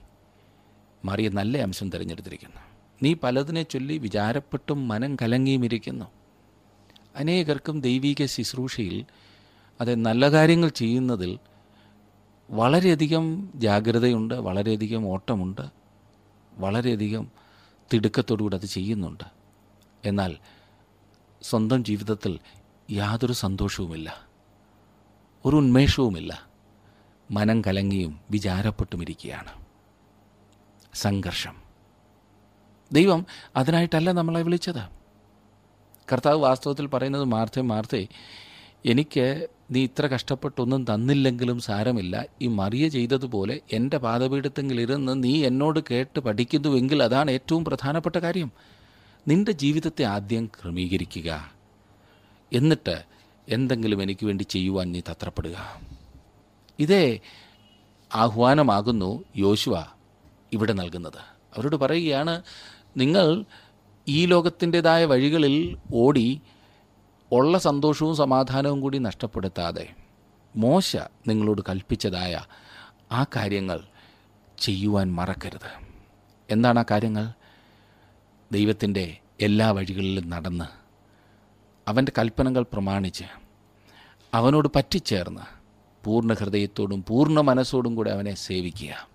മറിയ 1.05 1.29
നല്ല 1.29 1.59
അംശം 1.59 1.91
തിരഞ്ഞെടുത്തിരിക്കുന്നു. 1.91 2.61
നീ 3.03 3.15
പലതിനെ 3.15 3.63
ചൊല്ലി 3.63 3.99
വിചാരപ്പെട്ടും 3.99 4.89
മനം 4.89 5.17
കലങ്ങിയും 5.17 5.65
ഇരിക്കുന്നു 5.65 6.05
അനേകർക്കും 7.17 7.81
ദൈവിക 7.81 8.25
ശുശ്രൂഷയിൽ 8.25 9.05
അത് 9.83 9.95
നല്ല 9.95 10.31
കാര്യങ്ങൾ 10.31 10.69
ചെയ്യുന്നതിൽ 10.69 11.39
വളരെയധികം 12.51 13.53
ജാഗ്രതയുണ്ട് 13.55 14.35
വളരെയധികം 14.35 15.07
ഓട്ടമുണ്ട് 15.07 15.61
വളരെയധികം 16.55 17.31
തിടുക്കത്തോടുകൂടി 17.93 18.57
അത് 18.57 18.67
ചെയ്യുന്നുണ്ട്. 18.67 19.25
എന്നാൽ 20.05 20.37
സ്വന്തം 21.43 21.85
ജീവിതത്തിൽ 21.85 22.39
യാതൊരു 22.91 23.33
സന്തോഷവുമില്ല 23.33 24.27
ഒരു 25.45 25.57
ഉന്മേഷവുമില്ല. 25.57 26.47
മനം 27.31 27.61
കലങ്ങിയും 27.61 28.21
വിചാരപ്പെട്ടുമിരിക്കുകയാണ്. 28.31 29.53
സംഘർഷം. 30.95 31.57
ദൈവം 32.93 33.27
അതിനായിട്ടല്ല 33.57 34.13
നമ്മളെ 34.13 34.43
വിളിച്ചത്. 34.43 35.03
കർത്താവ് 36.13 36.41
വാസ്തവത്തിൽ 36.41 36.87
പറയുന്നത് 36.87 37.25
മാർത്തേ 37.25 37.61
മാർത്തേ 37.61 38.09
എനിക്ക് 38.87 39.47
നീ 39.71 39.83
ഇത്ര 39.85 40.07
കഷ്ടപ്പെട്ടൊന്നും 40.07 40.85
തന്നില്ലെങ്കിലും 40.85 41.61
സാരമില്ല. 41.61 42.25
ഈ 42.43 42.47
മറിയ 42.47 42.89
ചെയ്തതുപോലെ 42.89 43.61
എന്റെ 43.73 43.99
പാതപീഠത്തെങ്കിലിരുന്ന് 43.99 45.25
നീ 45.25 45.45
എന്നോട് 45.45 45.81
കേട്ട് 45.91 46.21
പഠിക്കുന്നുവെങ്കിൽ 46.21 47.03
അതാണ് 47.03 47.31
ഏറ്റവും 47.31 47.65
പ്രധാനപ്പെട്ട 47.65 48.17
കാര്യം. 48.17 48.53
നിന്റെ 49.29 49.53
ജീവിതത്തെ 49.53 50.03
ആദ്യം 50.03 50.47
ക്രമീകരിക്കുക. 50.47 51.53
എന്നിട്ട് 52.53 53.03
എന്തെങ്കിലും 53.49 54.03
എനിക്ക് 54.03 54.27
വേണ്ടി 54.27 54.43
ചെയ്യുവാൻ 54.43 54.93
നീ 54.93 55.01
തത്രപ്പെടുക. 55.01 55.81
ഇതേ 56.79 57.21
ആഹ്വാനമാകുന്നു 58.15 59.25
യോശുവ 59.37 59.85
ഇവിടെ 60.53 60.73
നൽകുന്നത്. 60.73 61.19
അവരോട് 61.57 61.77
പറയുകയാണ് 61.77 62.43
നിങ്ങൾ 62.97 63.45
ഈ 64.09 64.27
ലോകത്തിന്റെതായ 64.27 65.05
വഴികളിൽ 65.05 65.77
ഓടി 65.95 66.41
ഉള്ള 67.33 67.59
സന്തോഷവും 67.59 68.17
സമാധാനവും 68.17 68.81
കൂടി 68.81 68.99
നഷ്ടപ്പെടുത്താതെ 68.99 69.95
മോശ 70.57 70.97
നിങ്ങളോട് 71.29 71.63
കൽപ്പിച്ചതായ 71.69 72.45
ആ 73.13 73.25
കാര്യങ്ങൾ 73.37 73.81
ചെയ്യുവാൻ 74.59 75.13
മറക്കരുത്. 75.13 75.87
എന്താണ് 76.51 76.81
ആ 76.81 76.85
കാര്യങ്ങൾ? 76.91 77.33
ദൈവത്തിന്റെ 78.53 79.17
എല്ലാ 79.41 79.71
വഴികളിലും 79.71 80.31
നടന്ന് 80.31 80.65
അവന്റെ 81.89 82.13
കൽപ്പനകൾ 82.19 82.63
പ്രമാണിച്ച് 82.63 83.25
അവനോട് 84.35 84.69
പറ്റിച്ചേർന്ന് 84.77 85.43
പൂർണ 86.05 86.33
ഹൃദയത്തോടും 86.33 87.05
പൂർണ 87.09 87.41
മനസ്സോടും 87.41 87.95
കൂടെ 87.95 88.11
അവനെ 88.11 88.35
സേവിക്കുക. 88.35 89.09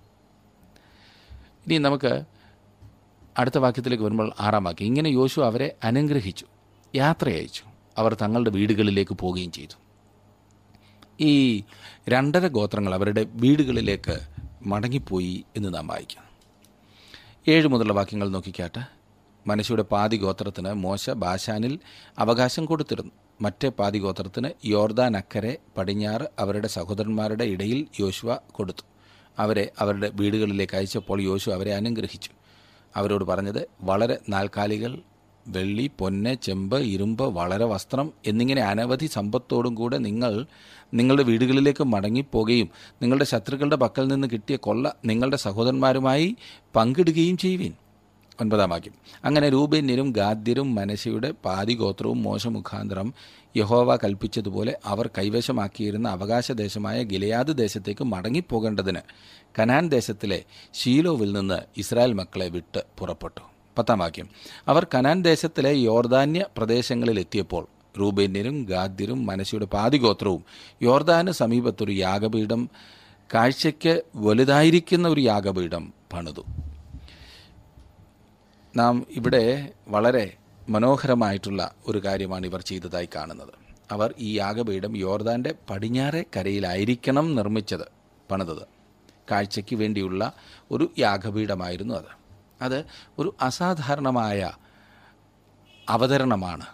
ഇനി 1.34 1.78
നമുക്ക് 1.78 2.24
അടുത്ത 3.38 3.58
വാക്യത്തിലേക്ക് 3.58 4.04
വരുമ്പോൾ 4.04 4.32
ആറാം 4.40 4.64
വാക്യം. 4.64 4.86
ഇങ്ങനെ 4.86 5.10
യോശു 5.10 5.42
അവരെ 5.42 5.76
അനുഗ്രഹിച്ചു 5.84 6.46
യാത്ര 6.96 7.30
അയച്ചു 7.30 7.64
അവർ 7.98 8.18
തങ്ങളുടെ 8.22 8.50
വീടുകളിലേക്ക് 8.50 9.16
പോവുകയും 9.16 9.52
ചെയ്തു. 9.52 9.78
ഈ 11.20 11.64
രണ്ടര 12.10 12.48
ഗോത്രങ്ങൾ 12.48 12.94
അവരുടെ 12.94 13.28
വീടുകളിലേക്ക് 13.30 14.20
മടങ്ങിപ്പോയി 14.64 15.46
എന്ന് 15.56 15.74
നാം 15.74 15.88
വായിക്കാം. 15.88 16.24
ഏഴ് 17.48 17.68
മുതലുള്ള 17.68 17.94
വാക്യങ്ങൾ 17.94 18.30
നോക്കിക്കാട്ട്. 18.30 18.80
മനുഷ്യയുടെ 19.48 19.84
പാതി 19.84 20.18
ഗോത്രത്തിന് 20.18 20.74
മോശ 20.74 21.10
ബാശാനിൽ 21.10 21.80
അവകാശം 22.20 22.66
കൊടുത്തിരുന്നു. 22.66 23.12
മറ്റേ 23.42 23.70
പാതി 23.70 24.00
ഗോത്രത്തിന് 24.00 24.50
യോർദാൻ 24.66 25.18
അക്കരെ 25.18 25.58
പടിഞ്ഞാറ് 25.78 26.22
അവരുടെ 26.40 26.68
സഹോദരന്മാരുടെ 26.68 27.44
ഇടയിൽ 27.44 27.88
യോശുവ 28.00 28.36
കൊടുത്തു. 28.36 28.86
അവരെ 29.40 29.72
അവരുടെ 29.80 30.12
വീടുകളിലേക്ക് 30.14 30.78
അയച്ചപ്പോൾ 30.78 31.22
യോശു 31.22 31.50
അവരെ 31.50 31.74
അനുഗ്രഹിച്ചു. 31.74 32.30
അവരോട് 32.96 33.24
പറഞ്ഞത് 33.24 33.70
വളരെ 33.82 34.18
നാൽക്കാലികൾ 34.30 35.00
വെള്ളി 35.48 35.92
പൊന്ന് 36.00 36.36
ചെമ്പ് 36.36 36.78
ഇരുമ്പ് 36.78 37.24
വളരെ 37.24 37.66
വസ്ത്രം 37.66 38.14
എന്നിങ്ങനെ 38.26 38.62
അനവധി 38.62 39.06
സമ്പത്തോടും 39.06 39.76
കൂടെ 39.76 39.98
നിങ്ങൾ 39.98 40.46
നിങ്ങളുടെ 40.94 41.24
വീടുകളിലേക്ക് 41.24 41.84
മടങ്ങിപ്പോകുകയും 41.84 42.70
നിങ്ങളുടെ 43.02 43.26
ശത്രുക്കളുടെ 43.26 43.76
പക്കൽ 43.76 44.08
നിന്ന് 44.08 44.28
കിട്ടിയ 44.34 44.56
കൊള്ള 44.56 44.96
നിങ്ങളുടെ 45.06 45.38
സഹോദരന്മാരുമായി 45.38 46.36
പങ്കിടുകയും 46.76 47.38
ചെയ്യുവിൻ. 47.38 47.74
ഒൻപതാം 48.42 48.70
വാക്യം. 48.70 48.94
അങ്ങനെ 49.26 49.50
രൂപന്യരും 49.50 50.12
ഗാദ്യരും 50.12 50.76
മനശയുടെ 50.76 51.34
പാതിഗോത്രവും 51.46 52.24
മോശമുഖാന്തരം 52.24 53.14
യഹോവ 53.58 53.96
കൽപ്പിച്ചതുപോലെ 53.96 54.78
അവർ 54.86 55.10
കൈവശമാക്കിയിരുന്ന 55.18 56.10
അവകാശദേശമായ 56.10 57.04
ഗിലയാദ് 57.04 57.58
ദേശത്തേക്ക് 57.58 58.04
മടങ്ങിപ്പോകേണ്ടതിന് 58.04 59.00
കനാൻ 59.60 59.90
ദേശത്തിലെ 59.90 60.44
ഷീലോവിൽ 60.74 61.32
നിന്ന് 61.32 61.60
ഇസ്രായേൽ 61.78 62.14
മക്കളെ 62.14 62.50
വിട്ട് 62.50 62.84
പുറപ്പെട്ടു. 63.00 63.57
പത്താം 63.78 64.00
വാക്യം. 64.00 64.30
അവർ 64.68 64.88
കനാൻ 64.96 65.22
ദേശത്തിലെ 65.22 65.70
യോർദാന്യ 65.70 66.46
പ്രദേശങ്ങളിൽ 66.58 67.20
എത്തിയപ്പോൾ 67.20 67.68
റൂബേന്യരും 68.00 68.64
ഗാദ്യരും 68.64 69.26
മനസ്സിയുടെ 69.26 69.66
പാതിഗോത്രവും 69.66 70.44
യോർദാന് 70.82 71.32
സമീപത്തൊരു 71.32 71.92
യാഗപീഠം 71.92 72.70
കാഴ്ചയ്ക്ക് 73.34 74.02
വലുതായിരിക്കുന്ന 74.16 75.08
ഒരു 75.08 75.22
യാഗപീഠം 75.22 75.94
പണിതു. 76.14 76.42
നാം 78.76 79.06
ഇവിടെ 79.10 79.72
വളരെ 79.88 80.34
മനോഹരമായിട്ടുള്ള 80.70 81.74
ഒരു 81.88 81.98
കാര്യമാണ് 82.06 82.46
ഇവർ 82.46 82.62
ചെയ്തതായി 82.62 83.10
കാണുന്നത്. 83.16 83.50
അവർ 83.92 84.14
ഈ 84.20 84.38
യാഗപീഠം 84.38 84.98
യോർദാന്റെ 84.98 85.54
പടിഞ്ഞാറെ 85.70 86.26
കരയിലായിരിക്കണം 86.38 87.36
നിർമ്മിച്ചത് 87.36 87.88
പണിതത്. 88.32 88.62
കാഴ്ചയ്ക്ക് 89.32 89.76
വേണ്ടിയുള്ള 89.76 90.34
ഒരു 90.72 90.92
യാഗപീഠമായിരുന്നു 91.00 91.94
അത്. 91.94 92.17
അത് 92.62 92.86
ഒരു 93.20 93.36
അസാധാരണമായ 93.42 94.52
അവതരണമാണ്. 95.90 96.66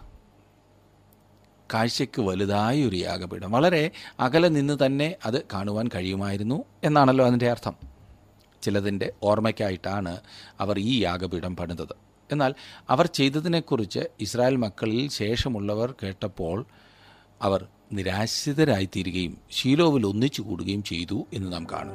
കാഴ്ചയ്ക്ക് 1.74 2.22
വലുതായ 2.22 2.84
ഒരു 2.84 2.96
യാഗപീഠം. 2.96 3.52
വളരെ 3.52 3.90
അകലെ 4.20 4.48
നിന്ന് 4.48 4.86
തന്നെ 4.86 5.16
അത് 5.26 5.42
കാണുവാൻ 5.42 5.88
കഴിയുമായിരുന്നു 5.94 6.64
എന്നാണല്ലോ 6.84 7.26
അതിന്റെ 7.26 7.50
അർത്ഥം. 7.50 7.74
ചിലതിന്റെ 8.62 9.12
ഓർമ്മയ്ക്കായിട്ടാണ് 9.22 10.20
അവർ 10.60 10.78
ഈ 10.78 11.02
യാഗപീഠം 11.02 11.56
പണിതത്. 11.56 11.96
എന്നാൽ 12.32 12.54
അവർ 12.90 13.06
ചെയ്തതിനെക്കുറിച്ച് 13.06 14.00
ഇസ്രായേൽ 14.20 14.56
മക്കളിൽ 14.56 15.10
ശേഷമുള്ളവർ 15.10 15.94
കേട്ടപ്പോൾ 16.02 16.66
അവർ 17.42 17.66
നിരാശിതരായിത്തീരുകയും 17.92 19.38
ഷീലോവിൽ 19.50 20.06
ഒന്നിച്ചു 20.06 20.42
കൂടുകയും 20.42 20.82
ചെയ്തു 20.82 21.26
എന്ന് 21.32 21.52
നാം 21.52 21.66
കാണും. 21.72 21.94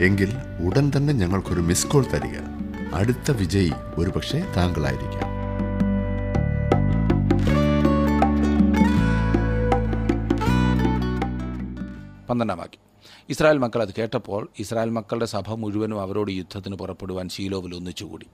എങ്കിൽ 0.00 0.30
ഉടൻ 0.66 0.92
തന്നെ 0.96 1.12
ഞങ്ങൾക്കൊരു 1.12 1.60
മിസ് 1.60 1.86
കോൾ 1.86 2.04
തരിക. 2.04 2.38
അടുത്ത 2.94 3.30
വിജയി 3.30 3.72
ഒരുപക്ഷെ 3.98 4.44
താങ്കളായിരിക്കാം. 4.56 5.28
പന്ത്രണ്ടാം 12.30 12.58
വാക്യം. 12.58 12.80
ഇസ്രായേൽ 13.28 13.58
മക്കൾ 13.58 13.82
അത് 13.82 13.88
കേട്ടപ്പോൾ 13.98 14.48
ഇസ്രായേൽ 14.58 14.90
മക്കളുടെ 14.90 15.26
സഭ 15.26 15.50
മുഴുവനും 15.50 16.00
അവരോട് 16.00 16.30
യുദ്ധത്തിന് 16.30 16.74
പുറപ്പെടുവാൻ 16.74 17.28
ശീലോവിൽ 17.28 17.74
ഒന്നിച്ചുകൂടി 17.74 18.26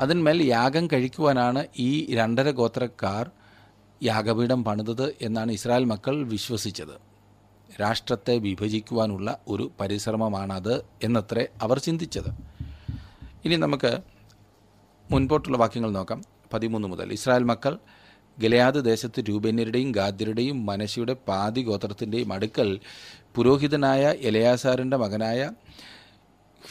അതിന്മേൽ 0.00 0.42
യാഗം 0.42 0.86
കഴിക്കുവാനാണ് 0.86 1.66
ഈ 1.78 2.14
രണ്ടര 2.14 2.50
ഗോത്രക്കാർ 2.50 3.30
യാഗപീഠം 4.02 4.64
പണിതത് 4.64 5.14
എന്നാണ് 5.22 5.52
ഇസ്രായേൽ 5.52 5.84
മക്കൾ 5.84 6.24
വിശ്വസിച്ചത്. 6.24 7.09
രാഷ്ട്രത്തെ 7.80 8.38
വിഭജിക്കുവാനുള്ള 8.38 9.38
ഒരു 9.48 9.70
പരിശ്രമമാണത് 9.80 10.84
എന്നത്രേ 11.02 11.46
അവർ 11.62 11.78
ചിന്തിച്ചത്. 11.78 12.30
ഇനി 13.44 13.56
നമുക്ക് 13.56 13.98
മുൻപോട്ടുള്ള 15.10 15.58
വാക്യങ്ങൾ 15.58 15.90
നോക്കാം. 15.90 16.22
പതിമൂന്ന് 16.52 16.88
മുതൽ. 16.88 17.12
ഇസ്രായേൽ 17.12 17.42
മക്കൾ 17.42 17.78
ഗലയാദ് 18.38 18.84
ദേശത്ത് 18.84 19.20
രൂപന്യരുടെയും 19.28 19.92
ഗാദ്യരുടെയും 19.92 20.66
മനശിയുടെ 20.66 21.12
പാതി 21.28 21.62
ഗോത്രത്തിന്റെയും 21.62 22.32
അടുക്കൽ 22.32 22.80
പുരോഹിതനായ 23.34 24.14
എലയാസാറിന്റെ 24.20 24.96
മകനായ 24.96 25.50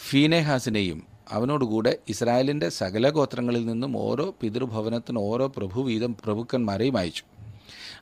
ഫീനെഹാസിനെയും 0.10 1.04
അവനോടുകൂടെ 1.32 1.98
ഇസ്രായേലിന്റെ 2.10 2.70
സകല 2.70 3.10
ഗോത്രങ്ങളിൽ 3.10 3.66
നിന്നും 3.66 3.98
ഓരോ 3.98 4.36
പിതൃഭവനത്തിന് 4.42 5.20
ഓരോ 5.20 5.48
പ്രഭുവീതം 5.58 6.16
പ്രഭുക്കന്മാരെയും 6.26 6.98
അയച്ചു. 6.98 7.39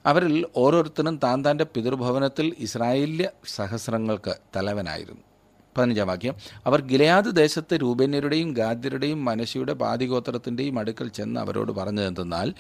അവരിൽ 0.05 0.45
ഓരോരുത്തരും 0.55 1.17
താൻ 1.17 1.45
താന്റെ 1.45 1.63
പിതൃഭവനത്തിൽ 1.63 2.55
ഇസ്രായേല്യ 2.59 3.29
സഹസ്രങ്ങൾക്ക് 3.55 4.35
തലവനായിരുന്നു. 4.55 5.21
പതിനഞ്ചാം 5.77 6.07
വാക്യം. 6.07 6.33
അവർ 6.65 6.81
ഗിലയാദ് 6.81 7.35
ദേശത്തെ 7.35 7.77
രൂപന്യരുടെയും 7.77 8.53
ഗാദ്യരുടെയും 8.53 9.25
മനശിയുടെ 9.25 9.73
പാതിഗോത്രത്തിന്റെയും 9.73 10.79
അടുക്കൽ 10.79 11.07
ചെന്ന് 11.07 11.39
അവരോട് 11.39 11.71
പറഞ്ഞതെന്തെന്നാൽ 11.71 12.53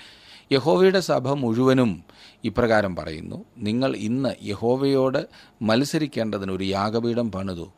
യഹോവയുടെ 0.51 0.99
സഭ 0.99 1.27
മുഴുവനും 1.27 2.03
ഇപ്രകാരം 2.43 2.95
പറയുന്നു 2.95 3.45
നിങ്ങൾ 3.57 3.95
ഇന്ന് 3.95 4.45
യഹോവയോട് 4.45 5.27
മത്സരിക്കേണ്ടതിന് 5.61 6.51
ഒരു 6.51 6.63
യാഗപീഠം 6.63 7.31
പണിതു. 7.31 7.71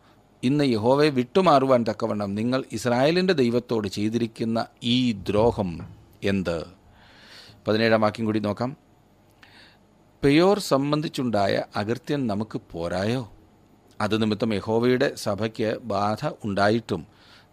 ഇന്ന് 0.43 0.63
യഹോവയെ 0.63 1.09
വിട്ടുമാറുവാൻ 1.09 1.85
തക്കവണ്ണം 1.89 2.35
നിങ്ങൾ 2.35 2.63
ഇസ്രായേലിന്റെ 2.71 3.33
ദൈവത്തോട് 3.33 3.87
ചെയ്തിരിക്കുന്ന 3.87 4.65
ഈ 4.83 5.11
ദ്രോഹം 5.11 5.79
എന്ത്? 6.23 6.63
പതിനേഴാം 7.67 8.01
വാക്യം 8.01 8.25
കൂടി 8.25 8.39
നോക്കാം. 8.39 8.88
പെയോർ 10.23 10.59
സംബന്ധിച്ചുണ്ടായ 10.59 11.63
അകൃത്യം 11.75 12.27
നമുക്ക് 12.27 12.61
പോരായോ? 12.71 13.31
അത് 14.01 14.21
നിമിത്തം 14.21 14.53
യഹോവയുടെ 14.53 15.15
സഭയ്ക്ക് 15.15 15.79
ബാധ 15.83 16.31
ഉണ്ടായിട്ടും 16.45 17.07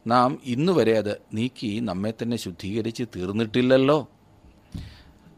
നാം 0.07 0.39
ഇന്നുവരെ 0.45 0.99
അത് 0.99 1.21
നീക്കി 1.35 1.81
നമ്മെ 1.81 2.13
തന്നെ 2.23 2.37
ശുദ്ധീകരിച്ച് 2.37 3.05
തീർന്നിട്ടില്ലല്ലോ. 3.17 4.09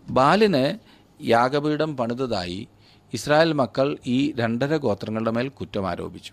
ബാലിന് 0.09 0.79
യാഗപീഠം 1.23 1.97
പണിതതായി 1.97 2.69
ഇസ്രായേൽ 3.13 3.53
മക്കൾ 3.53 3.99
ഈ 4.07 4.33
രണ്ടര 4.33 4.77
ഗോത്രങ്ങളുടെ 4.77 5.31
മേൽ 5.31 5.49
കുറ്റം 5.49 5.89
ആരോപിച്ചു. 5.89 6.33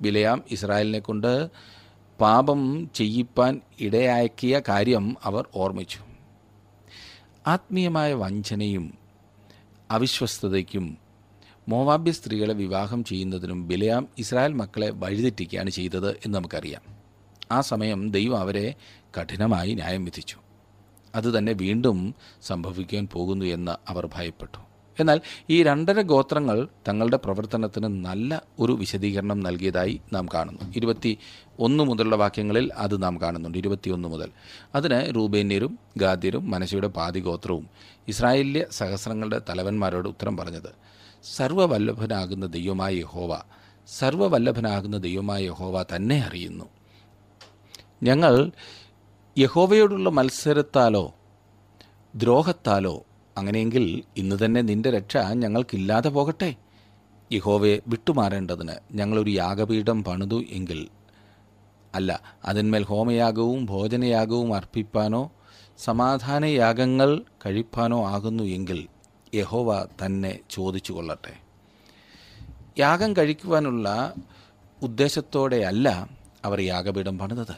ബിലയാം 0.00 0.42
ഇസ്രായേലിനെ 0.50 0.98
കൊണ്ട് 0.98 1.48
പാപം 2.20 2.90
ചെയ്യിപ്പാൻ 2.94 3.60
ഇടയാക്കിയ 3.80 4.60
കാര്യം 4.68 5.16
അവർ 5.24 5.46
ഓർമ്മിച്ചു. 5.54 5.98
ആത്മീയമായ 7.46 8.14
വഞ്ചനയും 8.14 9.05
അവിശ്വസ്തതയ്ക്കും 9.90 10.98
മോവാബ്യ 11.68 12.12
സ്ത്രീകളെ 12.12 12.54
വിവാഹം 12.54 13.04
ചെയ്യുന്നതിനും 13.04 13.68
ബിലയാം 13.68 14.08
ഇസ്രായേൽ 14.18 14.52
മക്കളെ 14.52 14.90
വഴിതെറ്റിക്കുകയാണ് 14.90 15.70
ചെയ്തത് 15.70 16.10
എന്ന് 16.10 16.38
നമുക്കറിയാം. 16.38 16.82
ആ 17.52 17.60
സമയം 17.60 18.10
ദൈവം 18.10 18.40
അവരെ 18.40 18.74
കഠിനമായി 19.20 19.74
ന്യായം 19.74 20.04
വിധിച്ചു. 20.04 20.36
അതുതന്നെ 21.14 21.52
വീണ്ടും 21.52 22.14
സംഭവിക്കാൻ 22.42 23.08
പോകുന്നു 23.12 23.46
എന്ന് 23.46 23.72
അവർ 23.88 24.08
ഭയപ്പെട്ടു. 24.14 24.75
എന്നാൽ 25.00 25.20
ഈ 25.50 25.62
രണ്ടര 25.62 26.00
ഗോത്രങ്ങൾ 26.00 26.68
തങ്ങളുടെ 26.88 27.16
പ്രവർത്തനത്തിന് 27.16 28.04
നല്ല 28.04 28.42
ഒരു 28.58 28.72
വിശദീകരണം 28.72 29.40
നൽകിയതായി 29.40 30.00
നാം 30.12 30.28
കാണുന്നു. 30.34 30.72
ഇരുപത്തി 30.76 31.18
ഒന്ന് 31.60 31.84
മുതലുള്ള 31.84 32.16
വാക്യങ്ങളിൽ 32.16 32.72
അത് 32.72 33.02
നാം 33.02 33.20
കാണുന്നുണ്ട്. 33.20 33.58
ഇരുപത്തിയൊന്ന് 33.58 34.08
മുതൽ. 34.08 34.30
അതിന് 34.74 35.14
റൂബേന്യരും 35.14 35.78
ഗാദ്യരും 35.96 36.50
മനശയുടെ 36.50 36.86
പാതിഗോത്രവും 36.86 37.68
ഇസ്രായേല്യ 38.08 38.66
സഹസ്രങ്ങളുടെ 38.70 39.40
തലവന്മാരോട് 39.48 40.08
ഉത്തരം 40.08 40.36
പറഞ്ഞത്. 40.36 40.74
സർവവല്ലഭനാകുന്ന 41.36 42.46
ദൈവമായ 42.46 42.94
യഹോവ 42.94 43.40
സർവവല്ലഭനാകുന്ന 43.98 44.96
ദൈവമായ 44.96 45.44
യഹോവ 45.44 45.82
തന്നെ 45.82 46.18
അറിയുന്നു. 46.18 46.64
ഞങ്ങൾ 48.02 48.50
യഹോവയോടുള്ള 49.38 50.10
മത്സരത്താലോ 50.10 51.14
ദ്രോഹത്താലോ 52.16 53.04
അങ്ങനെയെങ്കിൽ 53.36 53.84
ഇന്ന് 54.16 54.36
തന്നെ 54.44 54.60
നിന്റെ 54.62 54.90
രക്ഷ 54.90 55.16
ഞങ്ങൾക്കില്ലാതെ 55.16 56.08
പോകട്ടെ. 56.08 56.50
യഹോവയെ 57.32 57.76
വിട്ടുമാറേണ്ടതിന് 57.88 58.74
ഞങ്ങളൊരു 58.92 59.30
യാഗപീഠം 59.30 60.04
പണിതു 60.04 60.42
എങ്കിൽ. 60.50 60.80
അല്ല 61.94 62.10
അതിന്മേൽ 62.44 62.84
ഹോമയാഗവും 62.84 63.66
ഭോജനയാഗവും 63.66 64.54
അർപ്പിപ്പാനോ 64.56 65.22
സമാധാനയാഗങ്ങൾ 65.78 67.10
കഴിപ്പാനോ 67.46 67.98
ആകുന്നു 68.06 68.44
എങ്കിൽ 68.44 68.80
യഹോവ 69.34 69.70
തന്നെ 70.00 70.40
ചോദിച്ചു 70.50 70.92
കൊള്ളട്ടെ 70.92 71.34
യാഗം 72.78 73.16
കഴിക്കുവാനുള്ള 73.16 73.88
ഉദ്ദേശത്തോടെയല്ല 74.82 75.88
അവർ 76.44 76.60
യാഗപീഠം 76.60 77.18
പണിതത്. 77.18 77.56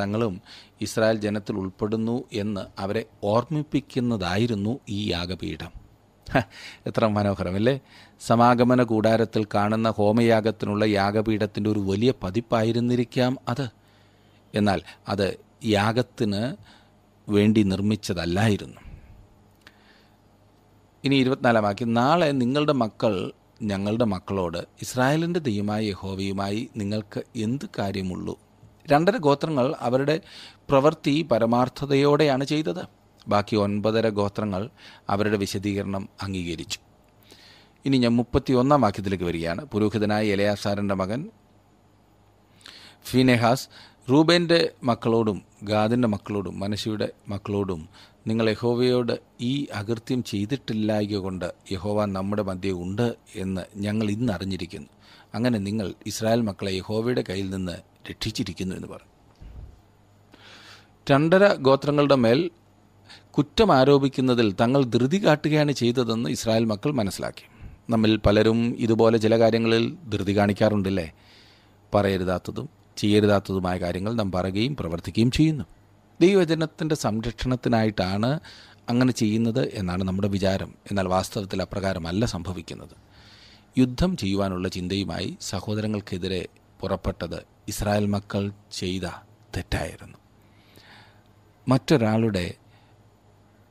തങ്ങളും 0.00 0.34
ഇസ്രായേൽ 0.80 1.16
ജനത്തിൽ 1.16 1.56
ഉൾപ്പെടുന്നു 1.56 2.24
എന്ന് 2.32 2.80
അവരെ 2.80 3.04
ഓർമ്മിപ്പിക്കുന്നതായിരുന്നു 3.24 4.80
ഈ 4.88 5.10
യാഗപീഠം. 5.10 5.88
എത്ര 6.86 7.06
മനോഹരമല്ലേ? 7.06 7.80
സമാഗമന 8.20 8.82
കൂടാരത്തിൽ 8.82 9.46
കാണുന്ന 9.54 9.90
ഹോമയാഗത്തിനുള്ള 9.90 10.84
യാഗപീഠത്തിന്റെ 10.84 11.70
ഒരു 11.70 11.78
വലിയ 11.78 12.12
പതിപ്പായിരുന്നിരിക്കാം 12.22 13.38
അത്. 13.48 13.68
എന്നാൽ 14.54 14.82
അത് 15.08 15.36
യാഗത്തിന് 15.64 16.56
വേണ്ടി 17.28 17.62
നിർമ്മിച്ചതല്ലായിരുന്നു. 17.62 18.80
ഇനി 21.04 21.16
ഇരുപത്തിനാലാം 21.16 21.64
വാക്യം. 21.64 21.94
നാളെ 21.94 22.26
നിങ്ങളുടെ 22.26 22.72
മക്കൾ 22.72 23.32
ഞങ്ങളുടെ 23.62 24.04
മക്കളോട് 24.04 24.58
ഇസ്രായേലിന്റെ 24.58 25.40
ദൈവമായ 25.40 25.84
യഹോവയുമായി 25.84 26.70
നിങ്ങൾക്ക് 26.76 27.22
എന്ത് 27.36 27.68
കാര്യമുള്ളൂ? 27.78 28.47
രണ്ടര 28.90 29.16
ഗോത്രങ്ങൾ 29.16 29.76
അവരുടെ 29.80 30.20
പ്രവൃത്തി 30.68 31.22
പരമാർത്ഥതയോടെയാണ് 31.22 32.44
ചെയ്തത്. 32.44 32.84
ബാക്കി 33.28 33.56
ഒൻപതര 33.56 34.08
ഗോത്രങ്ങൾ 34.08 34.70
അവരുടെ 35.10 35.36
വിശദീകരണം 35.36 36.08
അംഗീകരിച്ചു. 36.22 36.78
ഇനി 37.86 37.98
ഞാൻ 37.98 38.16
മുപ്പത്തി 38.16 38.52
ഒന്നാം 38.52 38.80
വാക്യത്തിലേക്ക് 38.80 39.24
വരികയാണ്. 39.24 39.64
പുരോഹിതനായ 39.64 40.32
ഇലയാസാരന്റെ 40.32 40.94
മകൻ 40.94 41.30
ഫിനെഹാസ് 43.04 43.68
റൂബേന്റെ 44.10 44.70
മക്കളോടും 44.84 45.42
ഗാദിന്റെ 45.62 46.08
മക്കളോടും 46.08 46.60
മനശിയുടെ 46.60 47.08
മക്കളോടും 47.28 47.88
നിങ്ങൾ 48.26 48.50
യഹോവയോട് 48.50 49.20
ഈ 49.40 49.66
അകൃത്യം 49.74 50.22
ചെയ്തിട്ടില്ലായകൊണ്ട് 50.22 51.52
യഹോവ 51.72 52.04
നമ്മുടെ 52.04 52.42
മധ്യേ 52.42 52.72
ഉണ്ട് 52.72 53.14
എന്ന് 53.36 53.60
ഞങ്ങൾ 53.76 54.10
ഇന്ന് 54.10 54.32
അറിഞ്ഞിരിക്കുന്നു. 54.32 54.88
അങ്ങനെ 55.34 55.58
നിങ്ങൾ 55.58 55.94
ഇസ്രായേൽ 56.06 56.40
മക്കളെ 56.40 56.72
യഹോവയുടെ 56.72 57.24
കയ്യിൽ 57.28 57.50
നിന്ന് 57.50 57.72
രക്ഷിച്ചിരിക്കുന്നു 58.10 58.76
എന്ന് 58.76 58.88
പറഞ്ഞു 58.88 59.18
രണ്ടര 61.10 61.54
ഗോത്രങ്ങളുടെ 61.54 62.14
മേൽ 62.14 62.50
കുറ്റം 63.30 63.72
ആരോപിക്കുന്നതിൽ 63.72 64.52
തങ്ങൾ 64.60 64.84
ധൃതി 64.84 65.26
കാട്ടുകയാണ് 65.26 65.72
ചെയ്തതെന്ന് 65.72 66.30
ഇസ്രായേൽ 66.30 66.64
മക്കൾ 66.64 66.90
മനസ്സിലാക്കി. 66.90 67.44
നമ്മിൽ 67.90 68.16
പലരും 68.16 68.76
ഇതുപോലെ 68.78 69.18
ചില 69.18 69.38
കാര്യങ്ങളിൽ 69.38 69.96
ധൃതി 70.08 70.36
കാണിക്കാറുണ്ടല്ലേ? 70.36 71.12
പറയരുതാത്തതും 71.94 72.68
ചെയ്യരുതാത്തതുമായ 72.96 73.76
കാര്യങ്ങൾ 73.76 74.12
നാം 74.12 74.32
പറയുകയും 74.32 74.76
പ്രവർത്തിക്കുകയും 74.76 75.30
ചെയ്യുന്നു. 75.30 75.64
ദൈവജനത്തിന്റെ 76.20 76.94
സംരക്ഷണത്തിനായിട്ടാണ് 76.94 78.40
അങ്ങനെ 78.88 79.12
ചെയ്യുന്നത് 79.12 79.74
എന്നാണ് 79.74 80.04
നമ്മുടെ 80.04 80.28
വിചാരം. 80.28 80.74
എന്നാൽ 80.90 81.08
വാസ്തവത്തിൽ 81.08 81.62
അപ്രകാരമല്ല 81.62 82.24
സംഭവിക്കുന്നത്. 82.24 82.96
യുദ്ധം 83.78 84.16
ചെയ്യുവാനുള്ള 84.16 84.68
ചിന്തയുമായി 84.68 85.36
സഹോദരങ്ങൾക്കെതിരെ 85.40 86.48
പുറപ്പെട്ടത് 86.80 87.46
ഇസ്രായേൽ 87.68 88.06
മക്കൾ 88.06 88.52
ചെയ്ത 88.72 89.02
തെറ്റായിരുന്നു. 89.56 90.18
മറ്റൊരാളുടെ 91.68 92.54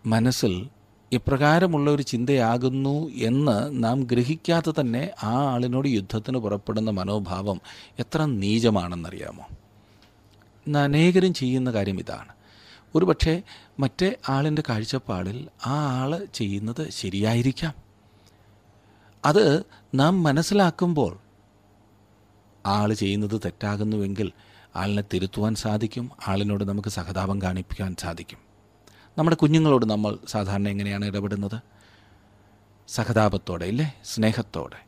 മനസ്സിൽ 0.05 0.69
ഇപ്രകാരമുള്ള 1.11 1.91
ഒരു 1.91 2.01
ചിന്തയാകുന്നു 2.01 3.09
എന്ന് 3.09 3.83
നാം 3.83 4.01
ഗ്രഹിക്കാതെ 4.01 4.73
തന്നെ 4.79 5.11
ആ 5.23 5.31
ആളിനോട് 5.31 5.87
യുദ്ധത്തിന് 5.87 6.37
പുറപ്പെടുന്ന 6.37 6.91
മനോഭാവം 6.91 7.61
എത്ര 7.99 8.25
നീചമാണെന്നറിയാമോ? 8.25 9.43
ഇന്ന് 10.67 10.79
അനേകരും 10.79 11.33
ചെയ്യുന്ന 11.33 11.71
കാര്യം 11.71 11.99
ഇതാണ്. 11.99 12.33
ഒരുപക്ഷെ 12.95 13.43
മറ്റേ 13.79 14.15
ആളിന്റെ 14.29 14.63
കാഴ്ചപ്പാടിൽ 14.69 15.47
ആ 15.65 16.01
ആൾ 16.01 16.27
ചെയ്യുന്നത് 16.33 16.89
ശരിയായിരിക്കാം. 16.89 17.73
അത് 19.25 19.63
നാം 19.95 20.23
മനസ്സിലാക്കുമ്പോൾ 20.23 21.17
ആൾ 22.67 22.93
ചെയ്യുന്നത് 22.93 23.41
തെറ്റാകുന്നുവെങ്കിൽ 23.45 24.31
ആളിനെ 24.75 25.03
തിരുത്തുവാൻ 25.13 25.55
സാധിക്കും 25.55 26.11
ആളിനോട് 26.27 26.63
നമുക്ക് 26.63 26.89
സഹതാപം 26.89 27.41
കാണിപ്പിക്കാൻ 27.41 27.95
സാധിക്കും. 27.99 28.37
നമ്മുടെ 29.17 29.35
കുഞ്ഞുങ്ങളോട് 29.35 29.85
നമ്മൾ 29.85 30.17
സാധാരണ 30.27 30.67
എങ്ങനെയാണ് 30.67 31.05
ഇടപെടുന്നത്? 31.05 31.61
സഹതാപത്തോടെ 32.87 33.65
ഇല്ലേ? 33.65 33.93
സ്നേഹത്തോടെ. 34.05 34.85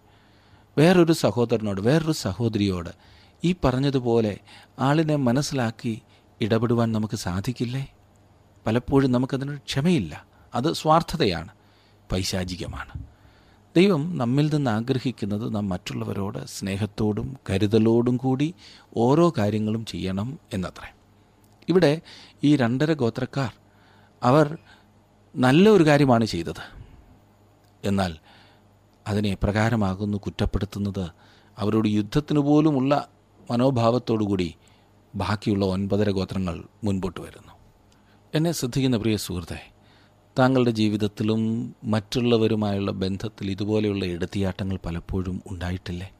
വേറൊരു 0.77 1.13
സഹോദരനോട് 1.13 1.81
വേറൊരു 1.81 2.11
സഹോദരിയോട് 2.11 2.89
ഈ 3.43 3.55
പറഞ്ഞതുപോലെ 3.63 4.37
ആളിനെ 4.79 5.15
മനസ്സിലാക്കി 5.15 6.01
ഇടപെടുവാൻ 6.41 6.91
നമുക്ക് 6.91 7.17
സാധിക്കില്ലേ? 7.17 7.93
പലപ്പോഴും 8.67 9.11
നമുക്കതിന് 9.11 9.57
ക്ഷമയില്ല. 9.57 10.25
അത് 10.55 10.73
സ്വാർത്ഥതയാണ്. 10.73 11.49
പൈശാചികമാണ്. 12.11 13.08
ദൈവം 13.79 14.17
നമ്മിൽ 14.17 14.53
നിന്ന് 14.53 14.71
ആഗ്രഹിക്കുന്നത് 14.71 15.55
നാം 15.55 15.69
മറ്റുള്ളവരോട് 15.69 16.45
സ്നേഹത്തോടും 16.45 17.37
കരുതലോടും 17.49 18.17
കൂടി 18.17 18.53
ഓരോ 18.97 19.33
കാര്യങ്ങളും 19.37 19.85
ചെയ്യണം 19.85 20.39
എന്നത്രേ. 20.53 20.93
ഇവിടെ 21.69 22.01
ഈ 22.43 22.55
രണ്ടര 22.55 22.93
ഗോത്രക്കാർ 22.93 23.53
അവർ 24.23 24.57
നല്ല 25.35 25.69
ഒരു 25.69 25.83
കാര്യമാണ് 25.83 26.25
ചെയ്തത്. 26.25 26.79
എന്നാൽ 27.83 28.17
അതിനെ 29.07 29.37
പ്രകാരമാകുന്നു 29.43 30.17
കുറ്റപ്പെടുത്തുന്നത് 30.17 31.09
അവരോട് 31.57 31.87
യുദ്ധത്തിന് 31.87 32.39
പോലുമുള്ള 32.39 33.07
മനോഭാവത്തോടുകൂടി 33.51 34.55
ബാക്കിയുള്ള 35.15 35.65
ഒൻപതര 35.65 36.09
ഗോത്രങ്ങൾ 36.09 36.63
മുൻപോട്ട് 36.83 37.19
വരുന്നു. 37.19 37.53
എന്നെ 38.35 38.51
ശ്രദ്ധിക്കുന്ന 38.51 38.97
പ്രിയ 38.97 39.17
സുഹൃത്തെ 39.17 39.71
താങ്കളുടെ 40.39 40.71
ജീവിതത്തിലും 40.71 41.75
മറ്റുള്ളവരുമായുള്ള 41.83 42.91
ബന്ധത്തിൽ 42.91 43.51
ഇതുപോലെയുള്ള 43.51 44.05
എടുത്തിയാട്ടങ്ങൾ 44.05 44.79
പലപ്പോഴും 44.85 45.41
ഉണ്ടായിട്ടില്ലേ? 45.51 46.11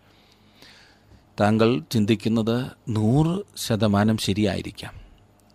താങ്കൾ 1.39 1.84
ചിന്തിക്കുന്നത് 1.91 2.72
നൂറ് 2.89 3.43
ശതമാനം 3.58 4.17
ശരിയായിരിക്കാം. 4.17 4.93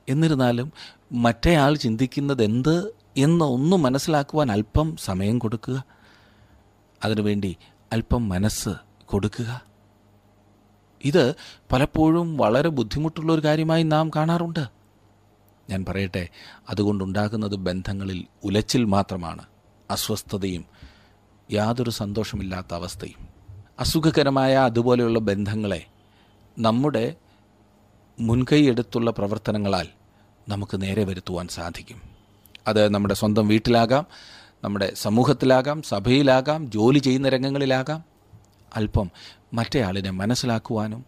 എന്നിരുന്നാലും 0.09 0.73
മറ്റേയാൾ 1.12 1.75
ചിന്തിക്കുന്നത് 1.75 2.45
എന്ത് 2.45 2.95
എന്ന് 3.17 3.45
ഒന്ന് 3.45 3.77
മനസ്സിലാക്കുവാൻ 3.77 4.53
അല്പം 4.53 4.97
സമയം 4.97 5.38
കൊടുക്കുക. 5.38 5.85
അതിനുവേണ്ടി 7.05 7.57
അല്പം 7.93 8.29
മനസ്സ് 8.29 8.69
കൊടുക്കുക. 9.05 9.64
ഇത് 11.05 11.35
പലപ്പോഴും 11.73 12.37
വളരെ 12.37 12.69
ബുദ്ധിമുട്ടുള്ള 12.69 13.33
ഒരു 13.33 13.45
കാര്യമായി 13.45 13.83
നാം 13.83 14.11
കാണാറുണ്ട്. 14.17 14.84
ഞാൻ 15.70 15.85
പറയട്ടെ 15.88 16.29
അതുകൊണ്ടുണ്ടാകുന്നത് 16.70 17.57
ബന്ധങ്ങളിൽ 17.57 18.24
ഉലച്ചിൽ 18.44 18.85
മാത്രമാണ് 18.85 19.42
അസ്വസ്ഥതയും 19.90 20.64
യാതൊരു 21.53 21.90
സന്തോഷമില്ലാത്ത 21.90 22.74
അവസ്ഥയും. 22.74 23.29
അസുഖകരമായ 23.81 24.55
അതുപോലെയുള്ള 24.55 25.18
ബന്ധങ്ങളെ 25.18 25.87
നമ്മുടെ 26.59 27.14
മുൻകൈയെടുത്തുള്ള 28.20 29.11
പ്രവർത്തനങ്ങളാൽ 29.11 29.88
നമുക്ക് 30.48 30.83
നേരെ 30.83 31.05
വരുത്തുവാൻ 31.05 31.48
സാധിക്കും. 31.48 32.03
അത് 32.66 32.88
നമ്മുടെ 32.88 33.14
സ്വന്തം 33.14 33.48
വീട്ടിലാകാം 33.48 34.07
നമ്മുടെ 34.64 34.92
സമൂഹത്തിലാകാം 34.94 35.83
സഭയിലാകാം 35.83 36.70
ജോലി 36.70 36.98
ചെയ്യുന്ന 36.98 37.29
രംഗങ്ങളിലാകാം. 37.29 38.05
അല്പം 38.77 39.11
മറ്റേ 39.55 39.83
ആളിനെ 39.83 40.11
മനസ്സിലാക്കുവാനും 40.11 41.05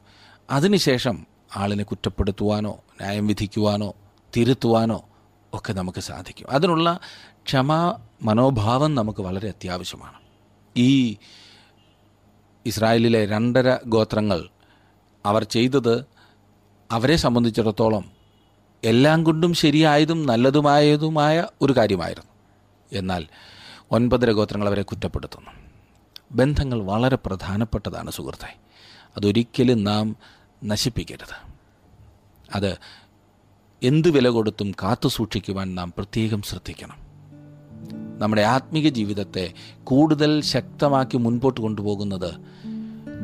അതിനുശേഷം 0.51 1.27
ആളിനെ 1.57 1.85
കുറ്റപ്പെടുത്തുവാനോ 1.85 2.71
ന്യായം 2.71 3.27
വിധിക്കുവാനോ 3.27 3.95
തിരുത്തുവാനോ 4.37 5.05
ഒക്കെ 5.55 5.72
നമുക്ക് 5.72 6.01
സാധിക്കും. 6.01 6.51
അതിനുള്ള 6.51 6.99
ക്ഷമാ 7.44 7.99
മനോഭാവം 8.22 8.94
നമുക്ക് 8.94 9.20
വളരെ 9.20 9.49
അത്യാവശ്യമാണ്. 9.49 10.14
ഈ 10.77 11.16
ഇസ്രായേലിലെ 12.66 13.27
രണ്ടര 13.27 13.77
ഗോത്രങ്ങൾ 13.87 14.49
അവർ 15.27 15.44
ചെയ്തത് 15.44 16.05
അവരെ 16.90 17.16
സംബന്ധിച്ചിടത്തോളം 17.16 18.11
എല്ലാം 18.85 19.25
കൊണ്ടും 19.25 19.55
ശരിയായതും 19.55 20.27
നല്ലതുമായതുമായ 20.27 21.46
ഒരു 21.62 21.72
കാര്യമായിരുന്നു. 21.72 22.33
എന്നാൽ 22.92 23.27
ഒൻപതര 23.90 24.31
ഗോത്രങ്ങൾ 24.31 24.66
അവരെ 24.66 24.83
കുറ്റപ്പെടുത്തുന്നു. 24.83 25.51
ബന്ധങ്ങൾ 26.33 26.83
വളരെ 26.83 27.18
പ്രധാനപ്പെട്ടതാണ് 27.27 28.11
സുഹൃത്തെ. 28.11 28.57
അതൊരിക്കലും 29.16 29.85
നാം 29.85 30.16
നശിപ്പിക്കരുത്. 30.64 31.57
അത് 32.55 32.79
എന്ത് 33.83 34.11
വില 34.11 34.29
കൊടുത്തും 34.29 34.71
കാത്തു 34.71 35.09
സൂക്ഷിക്കുവാൻ 35.09 35.75
നാം 35.75 35.93
പ്രത്യേകം 35.97 36.43
ശ്രദ്ധിക്കണം. 36.43 36.97
നമ്മുടെ 38.19 38.43
ആത്മീക 38.43 38.89
ജീവിതത്തെ 38.89 39.53
കൂടുതൽ 39.85 40.41
ശക്തമാക്കി 40.41 41.17
മുൻപോട്ട് 41.17 41.61
കൊണ്ടുപോകുന്നത് 41.61 42.35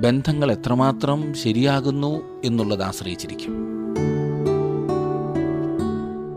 ബന്ധങ്ങൾ 0.00 0.52
എത്രമാത്രം 0.52 1.34
ശരിയാകുന്നു 1.34 2.42
എന്നുള്ളത് 2.44 2.82
ആശ്രയിച്ചിരിക്കും. 2.82 3.66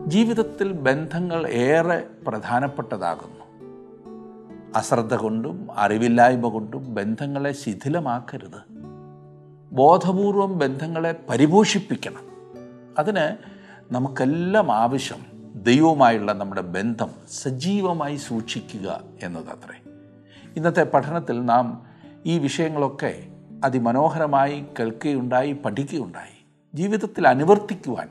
ജീവിതത്തിൽ 0.08 0.72
ബന്ധങ്ങൾ 0.72 1.48
ഏറെ 1.48 2.04
പ്രധാനപ്പെട്ടതാകുന്നു. 2.28 3.46
അശ്രദ്ധ 4.76 5.16
കൊണ്ടും 5.16 5.68
അറിവില്ലായ്മ 5.78 6.48
കൊണ്ടും 6.48 6.96
ബന്ധങ്ങളെ 6.96 7.52
ശിഥിലമാക്കരുത്. 7.52 8.74
ബോധപൂർവം 9.72 10.60
ബന്ധങ്ങളെ 10.60 11.16
പരിപോഷിപ്പിക്കണം. 11.30 12.22
അതിന് 12.98 13.55
നമുക്കെല്ലാം 13.92 14.72
ആവശ്യം 14.72 15.26
ദൈവവുമായുള്ള 15.64 16.34
നമ്മുടെ 16.34 16.62
ബന്ധം 16.62 17.10
സജീവമായി 17.32 18.16
സൂക്ഷിക്കുക 18.16 19.02
എന്നതത്രേ. 19.24 19.92
ഇന്നത്തെ 20.58 20.84
പഠനത്തിൽ 20.84 21.46
നാം 21.46 21.86
ഈ 22.26 22.38
വിഷയങ്ങളൊക്കെ 22.38 23.28
അതിമനോഹരമായി 23.64 24.66
കേൾക്കുകയുണ്ടായി 24.80 25.54
പഠിക്കുകയുണ്ടായി. 25.54 26.46
ജീവിതത്തിൽ 26.76 27.28
അനുവർത്തിക്കുവാൻ 27.28 28.10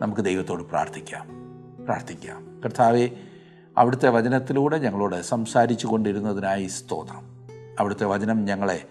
നമുക്ക് 0.00 0.22
ദൈവത്തോട് 0.22 0.62
പ്രാർത്ഥിക്കാം. 0.62 1.28
പ്രാർത്ഥിക്കാം. 1.84 2.60
കർത്താവെ 2.64 3.10
അവിടുത്തെ 3.78 4.08
വചനത്തിലൂടെ 4.08 4.78
ഞങ്ങളോട് 4.78 5.22
സംസാരിച്ചു 5.22 5.86
കൊണ്ടിരുന്നതിനായി 5.86 6.66
സ്തോത്രം. 6.66 7.22
അവിടുത്തെ 7.80 8.06
വചനം 8.06 8.44
ഞങ്ങളെ 8.44 8.88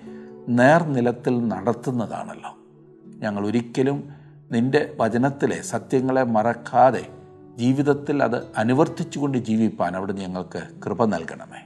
നേർനിലത്തിൽ 0.49 1.47
നടത്തുന്നതാണല്ലോ. 1.47 2.57
ഞങ്ങൾ 3.19 3.47
ഒരിക്കലും 3.47 4.22
നിന്റെ 4.53 4.95
വചനത്തിലെ 4.99 5.61
സത്യങ്ങളെ 5.61 6.23
മറക്കാതെ 6.23 7.07
ജീവിതത്തിൽ 7.55 8.23
അത് 8.23 8.47
അനുവർത്തിച്ചുകൊണ്ട് 8.57 9.37
ജീവിപ്പാൻ 9.37 9.95
അവിടെ 9.95 10.13
ഞങ്ങൾക്ക് 10.13 10.63
കൃപ 10.85 11.05
നൽകണമേ. 11.05 11.65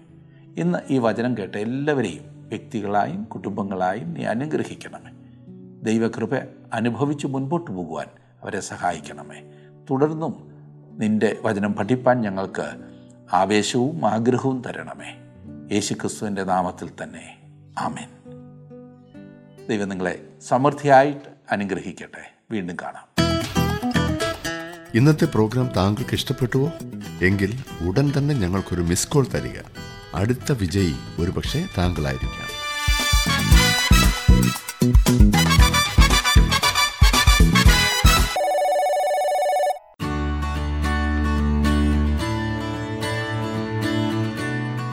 ഇന്ന് 0.61 0.79
ഈ 0.89 0.97
വചനം 0.97 1.37
കേട്ട 1.37 1.55
എല്ലാവരെയും 1.55 2.47
വ്യക്തികളായും 2.47 3.23
കുടുംബങ്ങളായും 3.23 4.13
നീ 4.13 4.23
അനുഗ്രഹിക്കണമേ. 4.23 5.11
ദൈവകൃപ 5.83 6.35
അനുഭവിച്ച് 6.73 7.27
മുൻപോട്ട് 7.27 7.71
പോകുവാൻ 7.71 8.07
അവരെ 8.43 8.59
സഹായിക്കണമേ. 8.59 9.43
തുടർന്നും 9.89 10.51
നിന്റെ 10.99 11.37
വചനം 11.41 11.73
പഠിപ്പാൻ 11.73 12.21
ഞങ്ങൾക്ക് 12.21 12.71
ആവേശവും 13.33 14.05
ആഗ്രഹവും 14.05 14.61
തരണമേ. 14.61 15.17
യേശുക്രിസ്തുവിന്റെ 15.71 16.43
നാമത്തിൽ 16.43 16.89
തന്നെ. 17.03 17.41
ആമേൻ. 17.79 18.09
ദൈവം 19.67 19.89
നിങ്ങളെ 19.89 20.27
സമൃദ്ധിയായിട്ട് 20.41 21.29
അനുഗ്രഹിക്കട്ടെ. 21.51 22.36
വീണ്ടും 22.51 22.77
കാണാം. 22.81 23.05
ഇന്നത്തെ 24.93 25.25
പ്രോഗ്രാം 25.25 25.69
താങ്കൾക്ക് 25.77 26.13
ഇഷ്ടപ്പെട്ടുവോ? 26.13 26.71
എങ്കിൽ 27.21 27.59
ഉടൻ 27.81 28.13
തന്നെ 28.17 28.35
ഞങ്ങൾക്കൊരു 28.35 28.81
മിസ് 28.81 29.07
കോൾ 29.07 29.25
തരിക. 29.33 29.59
അടുത്ത 30.15 30.51
വിജയി 30.51 30.95
ഒരുപക്ഷെ 31.19 31.65
താങ്കളായിരിക്കാം. 31.77 32.47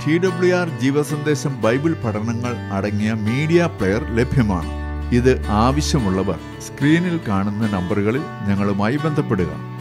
ടി 0.07 0.19
ഡബ്ല്യു 0.19 0.55
ആർ 0.55 0.81
ജീവസന്ദേശം 0.81 1.63
ബൈബിൾ 1.63 1.93
പഠനങ്ങൾ 1.93 2.57
അടങ്ങിയ 2.73 3.13
മീഡിയ 3.13 3.67
പ്ലെയർ 3.67 4.17
ലഭ്യമാണ്. 4.17 4.84
ഇത് 5.13 5.47
ആവശ്യമുള്ളവർ 5.47 6.39
സ്ക്രീനിൽ 6.61 7.21
കാണുന്ന 7.29 7.71
നമ്പറുകളിൽ 7.71 8.23
ഞങ്ങളുമായി 8.49 8.97
ബന്ധപ്പെടുക. 8.97 9.74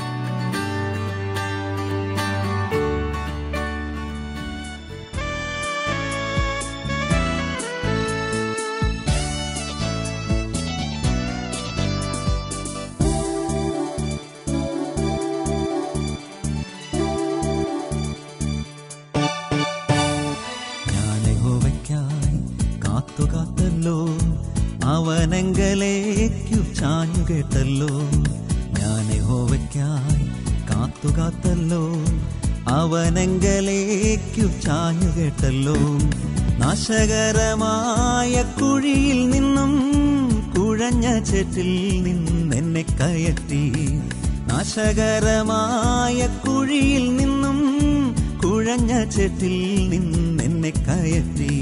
കുഴഞ്ഞ 48.73 48.93
ചേറ്റിൽ 49.05 49.55
നിന്നെന്നെ 49.89 50.69
കയറ്റി. 50.85 51.55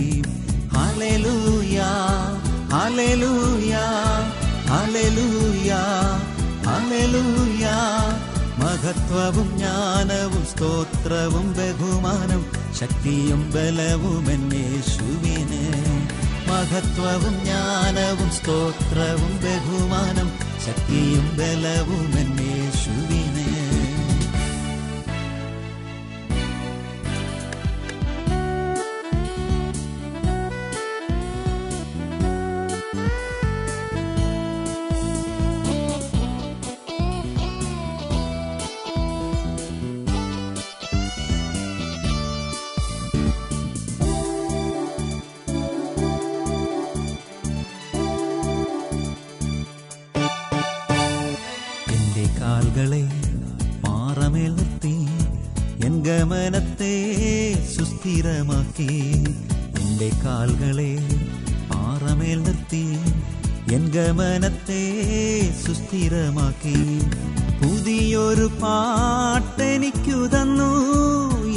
ഹല്ലേലൂയാ 0.76 1.88
ഹല്ലേലൂയാ 2.74 3.82
ഹല്ലേലൂയാ 4.70 5.80
ഹല്ലേലൂയാ. 6.68 7.74
മഹത്വവും 8.62 9.50
ജ്ഞാനവും 9.58 10.44
സ്തോത്രവും 10.46 11.48
ബഹുമാനം 11.54 12.42
ശക്തിയും 12.80 13.42
ബലവും 13.56 14.26
എന്നേശുവിന് 14.32 15.64
മഹത്വവും 16.50 17.36
ജ്ഞാനവും 17.44 18.32
സ്തോത്രവും 18.32 19.34
ബഹുമാനം 19.44 20.30
ശക്തിയും 20.68 21.28
ബലവും 21.40 22.12
എന്നേശുവിന് 22.24 22.41
കാൽകളെ 52.72 53.06
പാറമേൽ 53.84 54.52
നിർത്തി 54.56 55.08
എൻ 55.86 56.04
ഗമനത്തെ 56.04 56.94
സുസ്ഥിരമാക്കി. 57.78 58.94
എന്റെ 59.82 60.10
കാൽകളെ 60.26 60.94
പാറമേൽ 61.72 62.44
നിർത്തി 62.44 62.84
എൻ 63.74 63.84
ഗമനത്തെ 63.90 64.84
സുസ്ഥിരമാക്കി. 65.66 66.78
പുതിയൊരു 67.62 68.48
പാട്ടെനിക്കു 68.64 70.28
തന്നു 70.28 70.72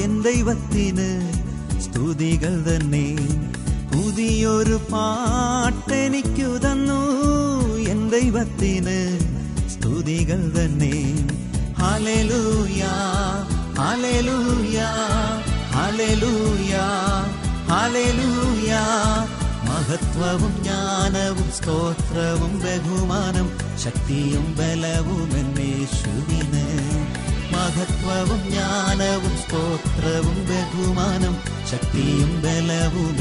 എൻ 0.02 0.22
ദൈവത്തിന് 0.22 1.10
സ്തുതികൾ 1.80 2.56
തന്നെ. 2.70 3.06
പുതിയൊരു 3.92 4.80
പാട്ടെനിക്കു 4.92 6.50
തന്നു 6.66 7.00
എൻ 7.88 8.10
ദൈവത്തിന് 8.10 8.98
സ്തുതികൾ 10.04 10.40
തന്നെ. 10.54 10.96
മഹത്വവും 19.68 20.52
ജ്ഞാനവും 20.56 21.48
സ്തോത്രവും 21.56 22.52
ബഹുമാനം 22.62 23.48
ശക്തിയും 23.76 24.44
ബലവും 24.58 25.30
എന്നേശുവിന് 25.40 26.64
മഹത്വവും 27.52 28.40
ജ്ഞാനവും 28.46 29.34
സ്തോത്രവും 29.36 30.38
ബഹുമാനം 30.50 31.34
ശക്തിയും 31.70 32.32
ബലവും 32.42 33.16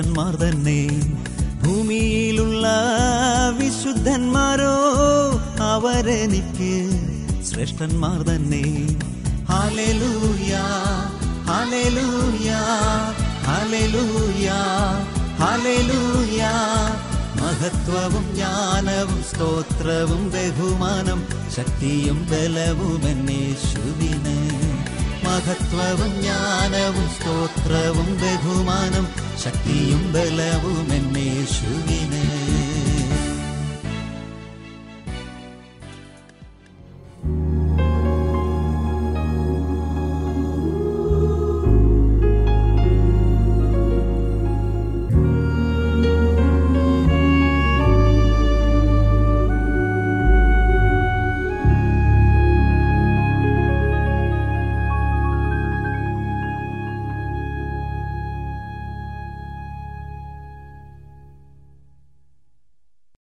ശ്രേഷ്ഠന്മാർ 0.00 0.34
തന്നെ. 0.34 0.80
ഭൂമിയിലുള്ള 1.62 2.66
വിശുദ്ധന്മാരോ 3.58 4.76
അവരെനിക്ക് 5.64 6.72
ശ്രേഷ്ഠന്മാർ 7.44 8.22
തന്നെ. 8.22 8.64
മഹത്വവും 17.40 18.24
ജ്ഞാനവും 18.34 19.22
സ്തോത്രവും 19.30 20.22
ബഹുമാനം 20.30 21.20
ശക്തിയും 21.56 22.26
ബലവും 22.30 23.02
എന്നേശുവിന് 23.08 24.19
മഹത്വവും 25.30 26.12
ജ്ഞാനവും 26.16 27.06
സ്തോത്രവും 27.08 28.08
ബഹുമാനം 28.22 29.04
ശക്തിയും 29.42 30.02
ബലവും 30.12 30.88
എന്നേശുവിന് 30.92 31.99